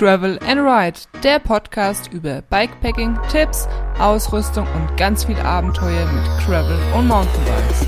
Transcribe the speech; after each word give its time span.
Travel 0.00 0.38
and 0.46 0.58
Ride, 0.62 0.98
der 1.22 1.38
Podcast 1.38 2.10
über 2.10 2.40
Bikepacking, 2.40 3.18
Tipps, 3.30 3.68
Ausrüstung 3.98 4.66
und 4.74 4.96
ganz 4.96 5.24
viel 5.24 5.36
Abenteuer 5.36 6.10
mit 6.10 6.24
Travel 6.42 6.78
und 6.96 7.06
Mountainbikes. 7.06 7.86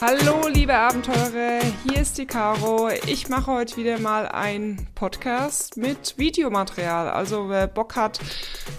Hallo 0.00 0.48
liebe 0.48 0.72
Abenteurer, 0.72 1.60
hier 1.86 2.00
ist 2.00 2.16
die 2.16 2.24
Caro. 2.24 2.88
Ich 3.06 3.28
mache 3.28 3.52
heute 3.52 3.76
wieder 3.76 3.98
mal 3.98 4.26
einen 4.26 4.88
Podcast 4.94 5.76
mit 5.76 6.16
Videomaterial. 6.16 7.10
Also 7.10 7.50
wer 7.50 7.66
Bock 7.66 7.96
hat 7.96 8.20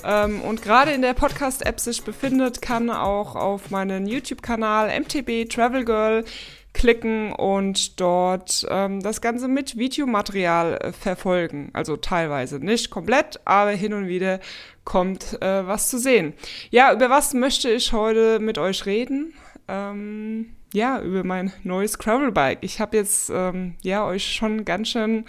ähm, 0.03 0.41
und 0.41 0.63
gerade 0.63 0.89
in 0.89 1.03
der 1.03 1.13
Podcast-App 1.13 1.79
sich 1.79 2.03
befindet, 2.03 2.63
kann 2.63 2.89
auch 2.89 3.35
auf 3.35 3.69
meinen 3.69 4.07
YouTube-Kanal 4.07 4.89
MTB 5.01 5.47
Travel 5.47 5.85
Girl 5.85 6.25
klicken 6.73 7.33
und 7.33 7.99
dort 7.99 8.65
ähm, 8.69 9.01
das 9.01 9.21
Ganze 9.21 9.47
mit 9.47 9.77
Videomaterial 9.77 10.75
äh, 10.75 10.91
verfolgen. 10.93 11.69
Also 11.73 11.97
teilweise 11.97 12.59
nicht 12.59 12.89
komplett, 12.89 13.39
aber 13.45 13.71
hin 13.71 13.93
und 13.93 14.07
wieder 14.07 14.39
kommt 14.83 15.41
äh, 15.41 15.67
was 15.67 15.89
zu 15.89 15.99
sehen. 15.99 16.33
Ja, 16.69 16.93
über 16.93 17.09
was 17.09 17.33
möchte 17.33 17.69
ich 17.69 17.93
heute 17.93 18.39
mit 18.39 18.57
euch 18.57 18.85
reden? 18.85 19.33
Ähm, 19.67 20.53
ja, 20.73 21.01
über 21.01 21.23
mein 21.23 21.51
neues 21.63 21.97
Gravelbike. 21.97 22.59
Ich 22.61 22.79
habe 22.79 22.97
jetzt 22.97 23.29
ähm, 23.29 23.75
ja 23.81 24.05
euch 24.05 24.33
schon 24.33 24.63
ganz 24.65 24.89
schön 24.89 25.25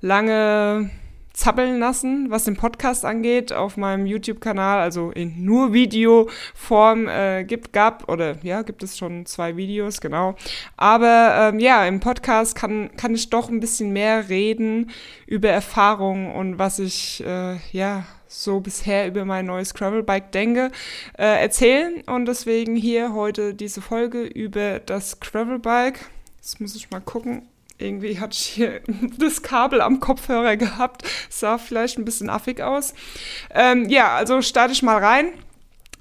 lange 0.00 0.90
zappeln 1.40 1.78
lassen, 1.78 2.30
was 2.30 2.44
den 2.44 2.56
Podcast 2.56 3.04
angeht, 3.04 3.52
auf 3.52 3.76
meinem 3.76 4.06
YouTube-Kanal, 4.06 4.80
also 4.80 5.10
in 5.10 5.44
nur 5.44 5.72
Videoform 5.72 7.08
äh, 7.08 7.44
gibt, 7.44 7.72
gab, 7.72 8.08
oder 8.08 8.36
ja, 8.42 8.62
gibt 8.62 8.82
es 8.82 8.98
schon 8.98 9.26
zwei 9.26 9.56
Videos, 9.56 10.00
genau. 10.00 10.36
Aber 10.76 11.50
ähm, 11.52 11.58
ja, 11.58 11.86
im 11.86 12.00
Podcast 12.00 12.54
kann, 12.54 12.90
kann 12.96 13.14
ich 13.14 13.30
doch 13.30 13.48
ein 13.48 13.60
bisschen 13.60 13.92
mehr 13.92 14.28
reden 14.28 14.90
über 15.26 15.48
Erfahrungen 15.48 16.30
und 16.32 16.58
was 16.58 16.78
ich, 16.78 17.24
äh, 17.26 17.56
ja, 17.72 18.04
so 18.28 18.60
bisher 18.60 19.08
über 19.08 19.24
mein 19.24 19.46
neues 19.46 19.74
Gravelbike 19.74 20.30
denke, 20.30 20.70
äh, 21.18 21.42
erzählen. 21.42 22.02
Und 22.06 22.26
deswegen 22.26 22.76
hier 22.76 23.12
heute 23.12 23.54
diese 23.54 23.82
Folge 23.82 24.22
über 24.22 24.78
das 24.78 25.18
Gravelbike. 25.18 26.06
Jetzt 26.36 26.60
muss 26.60 26.76
ich 26.76 26.90
mal 26.90 27.00
gucken, 27.00 27.42
irgendwie 27.80 28.20
hatte 28.20 28.34
ich 28.34 28.46
hier 28.46 28.80
das 29.18 29.42
Kabel 29.42 29.80
am 29.80 30.00
Kopfhörer 30.00 30.56
gehabt. 30.56 31.02
Sah 31.28 31.58
vielleicht 31.58 31.98
ein 31.98 32.04
bisschen 32.04 32.30
affig 32.30 32.62
aus. 32.62 32.94
Ähm, 33.50 33.88
ja, 33.88 34.14
also 34.14 34.42
starte 34.42 34.72
ich 34.72 34.82
mal 34.82 34.98
rein. 34.98 35.32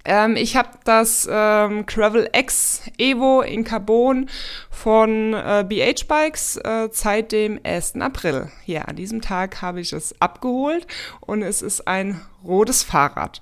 Ähm, 0.06 0.36
ich 0.36 0.56
habe 0.56 0.70
das 0.86 1.28
ähm, 1.30 1.86
Gravel 1.86 2.30
X 2.34 2.84
Evo 2.98 3.42
in 3.42 3.64
Carbon 3.64 4.30
von 4.70 5.34
äh, 5.34 5.66
BH 5.68 6.06
Bikes 6.08 6.58
äh, 6.58 6.90
seit 6.92 7.32
dem 7.32 7.60
1. 7.64 7.96
April. 7.96 8.50
Ja, 8.66 8.84
an 8.84 8.96
diesem 8.96 9.22
Tag 9.22 9.62
habe 9.62 9.82
ich 9.82 9.94
es 9.94 10.20
abgeholt 10.22 10.88
und 11.20 11.42
es 11.42 11.62
ist 11.62 11.88
ein 11.88 12.22
rotes 12.44 12.84
Fahrrad. 12.84 13.42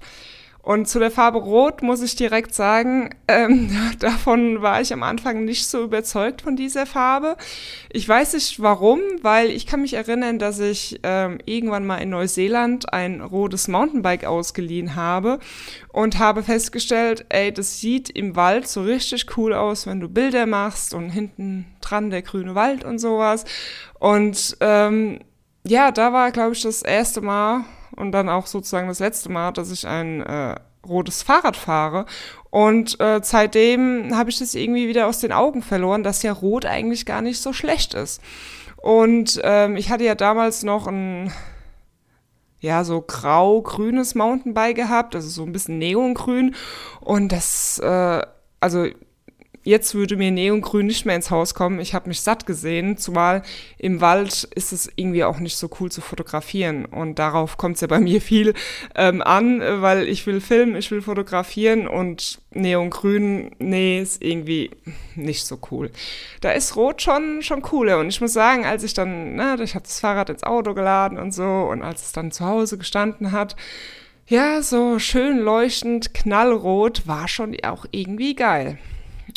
Und 0.67 0.89
zu 0.89 0.99
der 0.99 1.11
Farbe 1.11 1.37
Rot 1.37 1.81
muss 1.81 2.01
ich 2.01 2.17
direkt 2.17 2.53
sagen, 2.53 3.11
ähm, 3.29 3.69
davon 3.99 4.61
war 4.61 4.81
ich 4.81 4.91
am 4.91 5.01
Anfang 5.01 5.45
nicht 5.45 5.65
so 5.65 5.81
überzeugt 5.81 6.41
von 6.41 6.57
dieser 6.57 6.85
Farbe. 6.85 7.37
Ich 7.89 8.05
weiß 8.05 8.33
nicht 8.33 8.61
warum, 8.61 8.99
weil 9.21 9.49
ich 9.49 9.65
kann 9.65 9.79
mich 9.79 9.93
erinnern, 9.93 10.39
dass 10.39 10.59
ich 10.59 10.99
ähm, 11.03 11.37
irgendwann 11.45 11.85
mal 11.85 11.99
in 11.99 12.09
Neuseeland 12.09 12.91
ein 12.91 13.21
rotes 13.21 13.69
Mountainbike 13.69 14.25
ausgeliehen 14.25 14.97
habe 14.97 15.39
und 15.93 16.19
habe 16.19 16.43
festgestellt, 16.43 17.25
ey, 17.29 17.53
das 17.53 17.79
sieht 17.79 18.09
im 18.09 18.35
Wald 18.35 18.67
so 18.67 18.81
richtig 18.81 19.37
cool 19.37 19.53
aus, 19.53 19.87
wenn 19.87 20.01
du 20.01 20.09
Bilder 20.09 20.47
machst 20.47 20.93
und 20.93 21.09
hinten 21.09 21.65
dran 21.79 22.09
der 22.09 22.23
grüne 22.23 22.55
Wald 22.55 22.83
und 22.83 22.99
sowas. 22.99 23.45
Und 23.99 24.57
ähm, 24.59 25.19
ja, 25.65 25.91
da 25.91 26.11
war, 26.11 26.31
glaube 26.31 26.55
ich, 26.55 26.61
das 26.61 26.81
erste 26.81 27.21
Mal, 27.21 27.63
und 27.97 28.11
dann 28.11 28.29
auch 28.29 28.47
sozusagen 28.47 28.87
das 28.87 28.99
letzte 28.99 29.29
Mal, 29.29 29.51
dass 29.51 29.71
ich 29.71 29.87
ein 29.87 30.21
äh, 30.21 30.55
rotes 30.87 31.23
Fahrrad 31.23 31.57
fahre. 31.57 32.05
Und 32.49 32.99
äh, 32.99 33.19
seitdem 33.23 34.15
habe 34.15 34.29
ich 34.29 34.39
das 34.39 34.55
irgendwie 34.55 34.87
wieder 34.87 35.07
aus 35.07 35.19
den 35.19 35.31
Augen 35.31 35.61
verloren, 35.61 36.03
dass 36.03 36.23
ja 36.23 36.31
Rot 36.31 36.65
eigentlich 36.65 37.05
gar 37.05 37.21
nicht 37.21 37.41
so 37.41 37.53
schlecht 37.53 37.93
ist. 37.93 38.21
Und 38.77 39.41
ähm, 39.43 39.75
ich 39.75 39.89
hatte 39.89 40.05
ja 40.05 40.15
damals 40.15 40.63
noch 40.63 40.87
ein 40.87 41.31
ja, 42.59 42.83
so 42.83 43.01
grau-grünes 43.01 44.15
Mountainbike 44.15 44.75
gehabt, 44.75 45.15
also 45.15 45.29
so 45.29 45.43
ein 45.43 45.51
bisschen 45.51 45.77
neongrün. 45.77 46.55
Und 47.01 47.31
das, 47.31 47.79
äh, 47.79 48.21
also 48.59 48.87
jetzt 49.67 49.95
würde 49.95 50.15
mir 50.15 50.31
Neongrün 50.31 50.87
nicht 50.87 51.05
mehr 51.05 51.17
ins 51.17 51.29
Haus 51.29 51.53
kommen. 51.53 51.79
Ich 51.79 51.93
habe 51.93 52.07
mich 52.07 52.21
satt 52.21 52.45
gesehen, 52.45 52.97
zumal 52.97 53.43
im 53.77 53.99
Wald 53.99 54.45
ist 54.55 54.71
es 54.71 54.89
irgendwie 54.95 55.25
auch 55.25 55.39
nicht 55.39 55.57
so 55.57 55.69
cool 55.79 55.91
zu 55.91 55.99
fotografieren. 55.99 56.85
Und 56.85 57.19
darauf 57.19 57.57
kommt 57.57 57.75
es 57.75 57.81
ja 57.81 57.87
bei 57.87 57.99
mir 57.99 58.21
viel 58.21 58.53
ähm, 58.95 59.21
an, 59.21 59.59
weil 59.59 60.07
ich 60.07 60.25
will 60.25 60.39
filmen, 60.39 60.77
ich 60.77 60.89
will 60.89 61.01
fotografieren 61.01 61.87
und 61.87 62.39
Neongrün, 62.51 63.51
nee, 63.59 64.01
ist 64.01 64.23
irgendwie 64.23 64.71
nicht 65.15 65.45
so 65.45 65.59
cool. 65.69 65.91
Da 66.39 66.51
ist 66.51 66.77
Rot 66.77 67.01
schon, 67.01 67.41
schon 67.41 67.61
cooler. 67.61 67.99
Und 67.99 68.07
ich 68.07 68.21
muss 68.21 68.31
sagen, 68.31 68.65
als 68.65 68.83
ich 68.83 68.93
dann, 68.93 69.35
na, 69.35 69.59
ich 69.59 69.75
habe 69.75 69.83
das 69.83 69.99
Fahrrad 69.99 70.29
ins 70.29 70.43
Auto 70.43 70.73
geladen 70.73 71.17
und 71.17 71.33
so 71.33 71.43
und 71.43 71.83
als 71.83 72.05
es 72.05 72.11
dann 72.13 72.31
zu 72.31 72.45
Hause 72.45 72.77
gestanden 72.77 73.33
hat, 73.33 73.57
ja, 74.27 74.61
so 74.61 74.97
schön 74.99 75.39
leuchtend, 75.39 76.13
knallrot, 76.13 77.05
war 77.05 77.27
schon 77.27 77.55
auch 77.63 77.85
irgendwie 77.91 78.33
geil. 78.33 78.77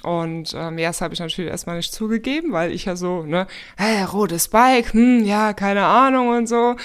Und 0.03 0.55
ähm, 0.57 0.79
ja, 0.79 0.89
das 0.89 1.03
habe 1.03 1.13
ich 1.13 1.21
natürlich 1.21 1.51
erstmal 1.51 1.77
nicht 1.77 1.93
zugegeben, 1.93 2.53
weil 2.53 2.73
ich 2.73 2.87
ja 2.87 2.97
so, 2.97 3.23
ne, 3.23 3.47
hey, 3.77 4.03
rotes 4.05 4.49
Bike, 4.49 4.95
hm, 4.95 5.25
ja, 5.25 5.53
keine 5.53 5.85
Ahnung 5.85 6.29
und 6.29 6.47
so. 6.49 6.77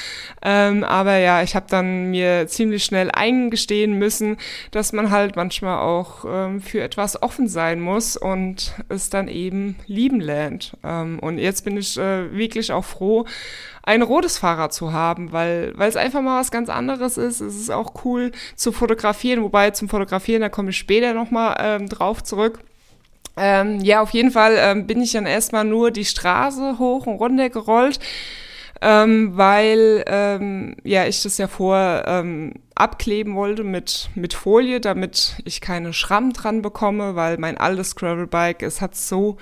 Ähm, 0.42 0.84
aber 0.84 1.18
ja, 1.18 1.42
ich 1.42 1.56
habe 1.56 1.68
dann 1.70 2.12
mir 2.12 2.48
ziemlich 2.48 2.84
schnell 2.84 3.10
eingestehen 3.12 3.98
müssen, 3.98 4.36
dass 4.72 4.92
man 4.92 5.12
halt 5.12 5.38
manchmal 5.38 5.80
auch 5.80 6.26
ähm, 6.28 6.60
für 6.60 6.82
etwas 6.82 7.22
offen 7.22 7.48
sein 7.48 7.80
muss 7.80 8.18
und 8.18 8.74
es 8.90 9.10
dann 9.10 9.30
eben 9.30 9.78
lieben 9.88 10.20
lernt. 10.20 10.76
Ähm, 10.84 11.20
und 11.20 11.38
jetzt 11.38 11.64
bin 11.64 11.78
ich 11.78 11.98
äh, 11.98 12.34
wirklich 12.34 12.74
auch 12.74 12.84
froh, 12.84 13.26
ein 13.84 14.02
rotes 14.02 14.38
Fahrrad 14.40 14.74
zu 14.74 14.92
haben, 14.92 15.32
weil 15.32 15.72
weil 15.76 15.88
es 15.88 15.96
einfach 15.96 16.22
mal 16.22 16.40
was 16.40 16.52
ganz 16.52 16.70
anderes 16.70 17.18
ist. 17.18 17.40
Es 17.40 17.56
ist 17.56 17.70
auch 17.70 18.04
cool 18.04 18.32
zu 18.56 18.72
fotografieren, 18.72 19.44
wobei 19.44 19.72
zum 19.72 19.90
Fotografieren, 19.90 20.42
da 20.42 20.50
komme 20.50 20.72
ich 20.72 20.78
später 20.78 21.14
nochmal 21.14 21.56
ähm, 21.60 21.88
drauf 21.88 22.24
zurück. 22.24 22.60
Ähm, 23.38 23.80
ja, 23.82 24.02
auf 24.02 24.12
jeden 24.12 24.32
Fall 24.32 24.56
ähm, 24.58 24.88
bin 24.88 25.02
ich 25.02 25.12
dann 25.12 25.26
erstmal 25.26 25.66
nur 25.66 25.92
die 25.92 26.06
Straße 26.06 26.80
hoch 26.80 27.06
und 27.06 27.16
runter 27.16 27.50
gerollt, 27.50 28.00
ähm, 28.82 29.36
weil 29.36 30.04
ähm, 30.08 30.78
ja 30.84 31.06
ich 31.06 31.22
das 31.24 31.38
ja 31.38 31.48
vor 31.48 32.04
ähm, 32.08 32.54
abkleben 32.76 33.36
wollte 33.36 33.64
mit 33.64 34.10
mit 34.16 34.34
Folie, 34.34 34.80
damit 34.80 35.36
ich 35.44 35.60
keine 35.62 35.92
Schramm 35.94 36.34
dran 36.34 36.62
bekomme, 36.62 37.16
weil 37.16 37.38
mein 37.38 37.58
altes 37.58 37.96
Gravelbike 37.96 38.64
es 38.64 38.80
hat 38.82 38.96
so 38.96 39.38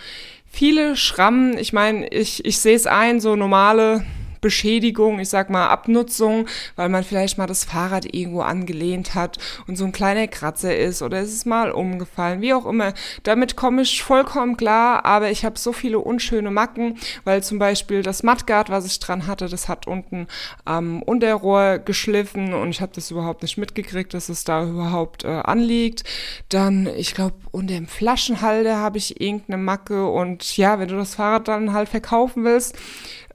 viele 0.47 0.95
Schrammen. 0.95 1.57
Ich 1.57 1.73
meine, 1.73 2.07
ich 2.07 2.45
ich 2.45 2.59
sehe 2.59 2.75
es 2.75 2.87
ein, 2.87 3.19
so 3.19 3.35
normale 3.35 4.03
Beschädigung, 4.43 5.19
ich 5.19 5.29
sag 5.29 5.49
mal 5.49 5.69
Abnutzung, 5.69 6.47
weil 6.75 6.89
man 6.89 7.03
vielleicht 7.03 7.39
mal 7.39 7.47
das 7.47 7.63
Fahrrad 7.63 8.13
irgendwo 8.13 8.41
angelehnt 8.41 9.15
hat 9.15 9.39
und 9.65 9.77
so 9.77 9.85
ein 9.85 9.91
kleiner 9.91 10.27
Kratzer 10.27 10.77
ist 10.77 11.01
oder 11.01 11.19
es 11.19 11.33
ist 11.33 11.45
mal 11.45 11.71
umgefallen, 11.71 12.41
wie 12.41 12.53
auch 12.53 12.67
immer. 12.67 12.93
Damit 13.23 13.55
komme 13.55 13.81
ich 13.81 14.03
vollkommen 14.03 14.57
klar, 14.57 15.05
aber 15.05 15.31
ich 15.31 15.45
habe 15.45 15.57
so 15.57 15.73
viele 15.73 15.97
unschöne 15.97 16.51
Macken, 16.51 16.99
weil 17.23 17.41
zum 17.41 17.57
Beispiel 17.57 18.03
das 18.03 18.21
Mudguard, 18.21 18.69
was 18.69 18.85
ich 18.85 18.99
dran 18.99 19.25
hatte, 19.25 19.47
das 19.47 19.67
hat 19.67 19.87
unten 19.87 20.27
am 20.65 20.97
ähm, 20.97 21.03
Unterrohr 21.03 21.79
geschliffen 21.79 22.53
und 22.53 22.69
ich 22.69 22.81
habe 22.81 22.91
das 22.93 23.09
überhaupt 23.11 23.41
nicht 23.41 23.57
mitgekriegt, 23.57 24.13
dass 24.13 24.27
es 24.27 24.43
da 24.43 24.65
überhaupt 24.65 25.23
äh, 25.23 25.27
anliegt. 25.29 26.03
Dann, 26.49 26.89
ich 26.97 27.15
glaube, 27.15 27.35
unter 27.51 27.73
dem 27.73 27.87
Flaschenhalter 27.87 28.77
habe 28.77 28.97
ich 28.97 29.21
irgendeine 29.21 29.61
Macke 29.61 30.05
und 30.07 30.57
ja, 30.57 30.79
wenn 30.79 30.89
du 30.89 30.97
das 30.97 31.15
Fahrrad 31.15 31.47
dann 31.47 31.71
halt 31.71 31.87
verkaufen 31.87 32.43
willst, 32.43 32.75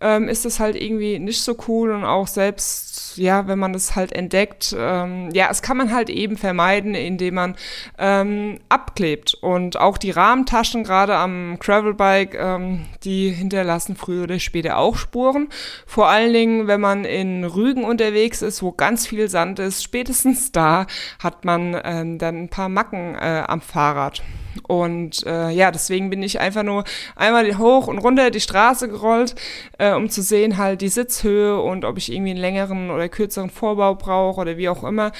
ähm, 0.00 0.28
ist 0.28 0.46
es 0.46 0.60
halt 0.60 0.76
irgendwie 0.80 1.18
nicht 1.18 1.42
so 1.42 1.56
cool 1.66 1.90
und 1.90 2.04
auch 2.04 2.26
selbst, 2.26 3.16
ja, 3.16 3.48
wenn 3.48 3.58
man 3.58 3.72
das 3.72 3.96
halt 3.96 4.12
entdeckt, 4.12 4.74
ähm, 4.78 5.30
ja, 5.32 5.48
es 5.50 5.62
kann 5.62 5.76
man 5.76 5.92
halt 5.92 6.08
eben 6.10 6.36
vermeiden, 6.36 6.94
indem 6.94 7.34
man 7.34 7.56
ähm, 7.98 8.60
abklebt. 8.68 9.34
Und 9.34 9.78
auch 9.78 9.98
die 9.98 10.10
Rahmentaschen, 10.10 10.84
gerade 10.84 11.16
am 11.16 11.58
Gravelbike, 11.58 12.34
ähm, 12.34 12.86
die 13.04 13.30
hinterlassen 13.30 13.96
früher 13.96 14.24
oder 14.24 14.38
später 14.38 14.78
auch 14.78 14.96
Spuren. 14.96 15.48
Vor 15.86 16.08
allen 16.08 16.32
Dingen, 16.32 16.66
wenn 16.66 16.80
man 16.80 17.04
in 17.04 17.44
Rügen 17.44 17.84
unterwegs 17.84 18.42
ist, 18.42 18.62
wo 18.62 18.72
ganz 18.72 19.06
viel 19.06 19.28
Sand 19.28 19.58
ist, 19.58 19.82
spätestens 19.82 20.52
da 20.52 20.86
hat 21.18 21.44
man 21.44 21.76
ähm, 21.84 22.18
dann 22.18 22.44
ein 22.44 22.48
paar 22.48 22.68
Macken 22.68 23.14
äh, 23.14 23.44
am 23.46 23.60
Fahrrad. 23.60 24.22
Und 24.66 25.24
äh, 25.26 25.50
ja, 25.50 25.70
deswegen 25.70 26.10
bin 26.10 26.22
ich 26.22 26.40
einfach 26.40 26.62
nur 26.62 26.84
einmal 27.16 27.58
hoch 27.58 27.86
und 27.86 27.98
runter 27.98 28.30
die 28.30 28.40
Straße 28.40 28.88
gerollt, 28.88 29.34
äh, 29.78 29.92
um 29.92 30.10
zu 30.10 30.22
sehen 30.22 30.56
halt 30.58 30.80
die 30.80 30.88
Sitzhöhe 30.88 31.60
und 31.60 31.84
ob 31.84 31.98
ich 31.98 32.12
irgendwie 32.12 32.30
einen 32.30 32.40
längeren 32.40 32.90
oder 32.90 33.08
kürzeren 33.08 33.50
Vorbau 33.50 33.94
brauche 33.94 34.40
oder 34.40 34.56
wie 34.56 34.68
auch 34.68 34.84
immer. 34.84 35.12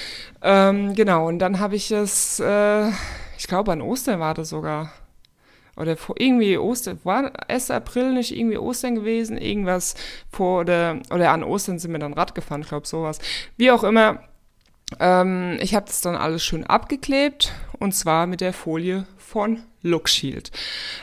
Ähm, 0.43 0.95
genau, 0.95 1.29
und 1.29 1.39
dann 1.39 1.61
habe 1.61 1.77
ich 1.77 1.91
es, 1.91 2.41
äh, 2.41 2.89
ich 3.37 3.47
glaube 3.47 3.73
an 3.73 3.83
Ostern 3.83 4.21
war 4.21 4.35
das 4.35 4.49
sogar. 4.51 4.93
oder 5.77 5.97
vor 5.97 6.17
irgendwie 6.19 6.59
Ostern, 6.59 6.99
war 7.05 7.31
1. 7.49 7.71
April 7.71 8.13
nicht 8.13 8.37
irgendwie 8.37 8.59
Ostern 8.59 8.97
gewesen, 8.97 9.39
irgendwas 9.39 9.95
vor 10.31 10.61
oder, 10.61 10.99
oder 11.13 11.31
an 11.31 11.45
Ostern 11.45 11.79
sind 11.79 11.93
wir 11.93 11.99
dann 12.01 12.15
Rad 12.15 12.35
gefahren, 12.35 12.63
ich 12.63 12.69
glaube 12.69 12.87
sowas. 12.87 13.19
Wie 13.57 13.71
auch 13.71 13.85
immer, 13.85 14.21
ähm, 15.01 15.59
ich 15.61 15.75
habe 15.75 15.87
das 15.87 16.01
dann 16.01 16.17
alles 16.17 16.43
schön 16.45 16.65
abgeklebt 16.65 17.53
und 17.79 17.95
zwar 17.95 18.27
mit 18.27 18.41
der 18.41 18.53
Folie 18.53 19.07
von 19.17 19.63
Lookshield. 19.83 20.51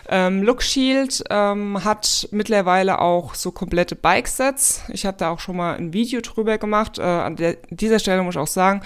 Ähm, 0.10 0.44
Lookshield 0.44 1.24
ähm, 1.30 1.84
hat 1.84 2.28
mittlerweile 2.32 3.00
auch 3.00 3.36
so 3.36 3.52
komplette 3.52 3.96
Bike-Sets. 3.96 4.84
Ich 4.90 5.06
habe 5.06 5.18
da 5.18 5.30
auch 5.30 5.40
schon 5.40 5.58
mal 5.58 5.76
ein 5.76 5.94
Video 5.94 6.22
drüber 6.22 6.58
gemacht. 6.58 6.98
Äh, 7.00 7.04
an 7.04 7.36
der, 7.36 7.58
dieser 7.70 8.00
Stelle 8.00 8.24
muss 8.24 8.36
ich 8.36 8.42
auch 8.42 8.48
sagen, 8.48 8.82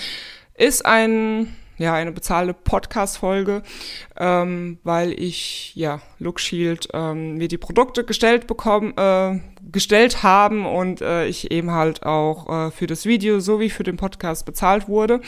ist 0.56 0.86
ein 0.86 1.56
ja, 1.80 1.94
eine 1.94 2.12
bezahlte 2.12 2.54
Podcast-Folge, 2.54 3.64
ähm, 4.18 4.80
weil 4.84 5.14
ich, 5.14 5.74
ja, 5.76 6.02
Lookshield 6.20 6.90
ähm, 6.94 7.38
mir 7.38 7.48
die 7.48 7.58
Produkte 7.58 8.04
gestellt 8.04 8.48
bekommen, 8.48 8.94
äh, 8.98 9.40
gestellt 9.72 10.22
haben 10.22 10.66
und 10.66 11.02
äh, 11.02 11.26
ich 11.28 11.52
eben 11.52 11.72
halt 11.72 12.04
auch 12.04 12.68
äh, 12.68 12.72
für 12.72 12.86
das 12.86 13.06
Video 13.06 13.40
sowie 13.40 13.70
für 13.70 13.84
den 13.84 13.96
Podcast 13.96 14.46
bezahlt 14.46 14.90
wurde. 14.90 15.22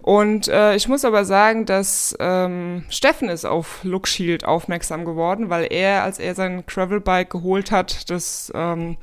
Und 0.00 0.48
äh, 0.48 0.74
ich 0.74 0.88
muss 0.88 1.04
aber 1.04 1.24
sagen, 1.24 1.66
dass 1.66 2.16
ähm, 2.18 2.84
Steffen 2.90 3.28
ist 3.28 3.44
auf 3.44 3.84
Lookshield 3.84 4.44
aufmerksam 4.44 5.04
geworden, 5.04 5.50
weil 5.50 5.72
er, 5.72 6.02
als 6.02 6.18
er 6.18 6.34
sein 6.34 6.64
Gravelbike 6.66 7.30
geholt 7.30 7.70
hat, 7.70 8.10
das 8.10 8.50
ähm, 8.56 8.96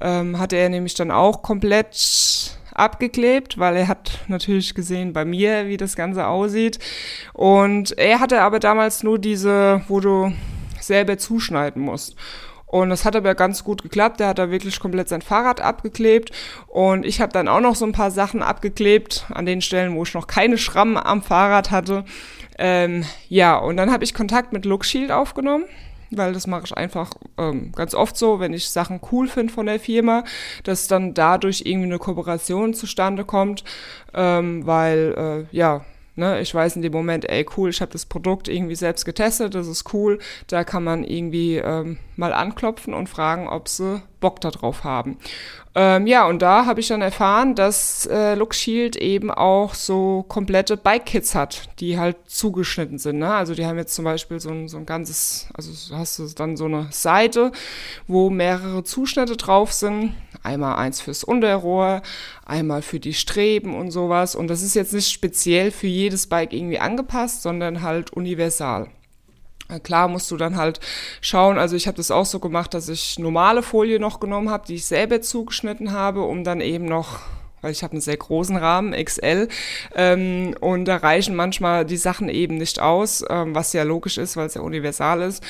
ähm, 0.00 0.38
hatte 0.38 0.56
er 0.56 0.68
nämlich 0.68 0.94
dann 0.94 1.12
auch 1.12 1.42
komplett 1.42 2.57
abgeklebt, 2.78 3.58
weil 3.58 3.76
er 3.76 3.88
hat 3.88 4.20
natürlich 4.28 4.74
gesehen 4.74 5.12
bei 5.12 5.24
mir, 5.24 5.66
wie 5.68 5.76
das 5.76 5.96
Ganze 5.96 6.26
aussieht. 6.26 6.78
Und 7.32 7.96
er 7.98 8.20
hatte 8.20 8.40
aber 8.42 8.60
damals 8.60 9.02
nur 9.02 9.18
diese, 9.18 9.82
wo 9.88 10.00
du 10.00 10.32
selber 10.80 11.18
zuschneiden 11.18 11.82
musst. 11.82 12.16
Und 12.66 12.90
das 12.90 13.06
hat 13.06 13.16
aber 13.16 13.34
ganz 13.34 13.64
gut 13.64 13.82
geklappt. 13.82 14.20
Der 14.20 14.28
hat 14.28 14.38
da 14.38 14.50
wirklich 14.50 14.78
komplett 14.78 15.08
sein 15.08 15.22
Fahrrad 15.22 15.60
abgeklebt. 15.60 16.32
Und 16.66 17.06
ich 17.06 17.20
habe 17.20 17.32
dann 17.32 17.48
auch 17.48 17.60
noch 17.60 17.74
so 17.74 17.86
ein 17.86 17.92
paar 17.92 18.10
Sachen 18.10 18.42
abgeklebt 18.42 19.26
an 19.30 19.46
den 19.46 19.62
Stellen, 19.62 19.94
wo 19.94 20.02
ich 20.02 20.14
noch 20.14 20.26
keine 20.26 20.58
Schrammen 20.58 20.98
am 20.98 21.22
Fahrrad 21.22 21.70
hatte. 21.70 22.04
Ähm, 22.58 23.04
ja, 23.28 23.56
und 23.56 23.76
dann 23.76 23.90
habe 23.90 24.04
ich 24.04 24.12
Kontakt 24.12 24.52
mit 24.52 24.64
Lookshield 24.66 25.10
aufgenommen 25.10 25.64
weil 26.10 26.32
das 26.32 26.46
mache 26.46 26.64
ich 26.66 26.76
einfach 26.76 27.10
ähm, 27.36 27.72
ganz 27.72 27.94
oft 27.94 28.16
so, 28.16 28.40
wenn 28.40 28.52
ich 28.52 28.68
Sachen 28.68 29.00
cool 29.12 29.28
finde 29.28 29.52
von 29.52 29.66
der 29.66 29.80
Firma, 29.80 30.24
dass 30.64 30.88
dann 30.88 31.14
dadurch 31.14 31.62
irgendwie 31.64 31.88
eine 31.88 31.98
Kooperation 31.98 32.74
zustande 32.74 33.24
kommt, 33.24 33.64
ähm, 34.14 34.66
weil 34.66 35.46
äh, 35.52 35.56
ja, 35.56 35.84
ne, 36.18 36.40
ich 36.40 36.54
weiß 36.54 36.76
in 36.76 36.82
dem 36.82 36.92
Moment, 36.92 37.28
ey 37.30 37.46
cool, 37.56 37.70
ich 37.70 37.80
habe 37.80 37.92
das 37.92 38.04
Produkt 38.04 38.48
irgendwie 38.48 38.74
selbst 38.74 39.04
getestet, 39.04 39.54
das 39.54 39.66
ist 39.66 39.92
cool, 39.94 40.18
da 40.48 40.64
kann 40.64 40.84
man 40.84 41.04
irgendwie 41.04 41.56
ähm, 41.56 41.98
mal 42.16 42.32
anklopfen 42.32 42.92
und 42.92 43.08
fragen, 43.08 43.48
ob 43.48 43.68
sie 43.68 44.02
Bock 44.20 44.40
darauf 44.40 44.84
haben. 44.84 45.18
Ähm, 45.74 46.08
ja, 46.08 46.26
und 46.26 46.42
da 46.42 46.66
habe 46.66 46.80
ich 46.80 46.88
dann 46.88 47.02
erfahren, 47.02 47.54
dass 47.54 48.04
äh, 48.06 48.34
Look 48.34 48.52
Shield 48.52 48.96
eben 48.96 49.30
auch 49.30 49.74
so 49.74 50.24
komplette 50.26 50.76
Bike-Kits 50.76 51.36
hat, 51.36 51.68
die 51.78 51.98
halt 51.98 52.16
zugeschnitten 52.26 52.98
sind. 52.98 53.18
Ne? 53.18 53.32
Also 53.32 53.54
die 53.54 53.64
haben 53.64 53.78
jetzt 53.78 53.94
zum 53.94 54.04
Beispiel 54.04 54.40
so 54.40 54.50
ein, 54.50 54.66
so 54.66 54.76
ein 54.78 54.86
ganzes, 54.86 55.48
also 55.54 55.96
hast 55.96 56.18
du 56.18 56.26
dann 56.34 56.56
so 56.56 56.64
eine 56.64 56.88
Seite, 56.90 57.52
wo 58.08 58.28
mehrere 58.28 58.82
Zuschnitte 58.82 59.36
drauf 59.36 59.72
sind. 59.72 60.14
Einmal 60.42 60.76
eins 60.76 61.00
fürs 61.00 61.22
Unterrohr, 61.22 62.02
einmal 62.44 62.82
für 62.82 62.98
die 62.98 63.14
Streben 63.14 63.76
und 63.76 63.92
sowas. 63.92 64.34
Und 64.34 64.48
das 64.48 64.62
ist 64.62 64.74
jetzt 64.74 64.94
nicht 64.94 65.10
speziell 65.10 65.70
für 65.70 65.86
jedes 65.86 66.26
Bike 66.26 66.52
irgendwie 66.52 66.80
angepasst, 66.80 67.42
sondern 67.42 67.82
halt 67.82 68.12
universal. 68.12 68.88
Klar 69.82 70.08
musst 70.08 70.30
du 70.30 70.36
dann 70.36 70.56
halt 70.56 70.80
schauen, 71.20 71.58
also 71.58 71.76
ich 71.76 71.86
habe 71.86 71.96
das 71.98 72.10
auch 72.10 72.24
so 72.24 72.38
gemacht, 72.38 72.72
dass 72.72 72.88
ich 72.88 73.18
normale 73.18 73.62
Folie 73.62 74.00
noch 74.00 74.18
genommen 74.18 74.50
habe, 74.50 74.66
die 74.66 74.76
ich 74.76 74.86
selber 74.86 75.20
zugeschnitten 75.20 75.92
habe, 75.92 76.22
um 76.22 76.42
dann 76.42 76.60
eben 76.60 76.86
noch 76.86 77.20
weil 77.60 77.72
ich 77.72 77.82
habe 77.82 77.92
einen 77.92 78.00
sehr 78.00 78.16
großen 78.16 78.56
Rahmen, 78.56 78.92
XL, 78.92 79.48
ähm, 79.94 80.54
und 80.60 80.84
da 80.86 80.96
reichen 80.96 81.34
manchmal 81.34 81.84
die 81.84 81.96
Sachen 81.96 82.28
eben 82.28 82.56
nicht 82.56 82.80
aus, 82.80 83.24
ähm, 83.28 83.54
was 83.54 83.72
ja 83.72 83.82
logisch 83.82 84.18
ist, 84.18 84.36
weil 84.36 84.46
es 84.46 84.54
ja 84.54 84.60
universal 84.60 85.22
ist. 85.22 85.42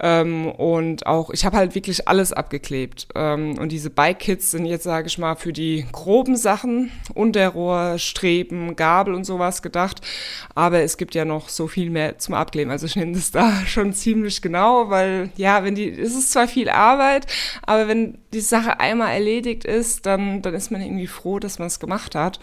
Ähm, 0.00 0.50
und 0.50 1.06
auch, 1.06 1.30
ich 1.30 1.44
habe 1.44 1.56
halt 1.56 1.74
wirklich 1.74 2.08
alles 2.08 2.32
abgeklebt. 2.32 3.08
Ähm, 3.14 3.58
und 3.58 3.72
diese 3.72 3.90
Bike-Kits 3.90 4.50
sind 4.50 4.66
jetzt, 4.66 4.84
sage 4.84 5.06
ich 5.08 5.18
mal, 5.18 5.36
für 5.36 5.52
die 5.52 5.86
groben 5.92 6.36
Sachen, 6.36 6.90
Unterrohr, 7.14 7.98
Streben, 7.98 8.76
Gabel 8.76 9.14
und 9.14 9.24
sowas 9.24 9.62
gedacht. 9.62 10.00
Aber 10.54 10.80
es 10.80 10.96
gibt 10.96 11.14
ja 11.14 11.24
noch 11.24 11.48
so 11.48 11.66
viel 11.68 11.90
mehr 11.90 12.18
zum 12.18 12.34
Abkleben. 12.34 12.70
Also 12.70 12.86
ich 12.86 12.96
nehme 12.96 13.12
das 13.12 13.30
da 13.30 13.52
schon 13.66 13.92
ziemlich 13.92 14.42
genau, 14.42 14.90
weil 14.90 15.30
ja, 15.36 15.64
wenn 15.64 15.74
die, 15.74 15.88
es 15.90 16.14
ist 16.14 16.32
zwar 16.32 16.48
viel 16.48 16.68
Arbeit, 16.68 17.26
aber 17.62 17.88
wenn 17.88 18.18
die 18.36 18.42
Sache 18.42 18.80
einmal 18.80 19.12
erledigt 19.12 19.64
ist, 19.64 20.04
dann, 20.04 20.42
dann 20.42 20.54
ist 20.54 20.70
man 20.70 20.82
irgendwie 20.82 21.06
froh, 21.06 21.38
dass 21.38 21.58
man 21.58 21.68
es 21.68 21.80
gemacht 21.80 22.14
hat. 22.14 22.38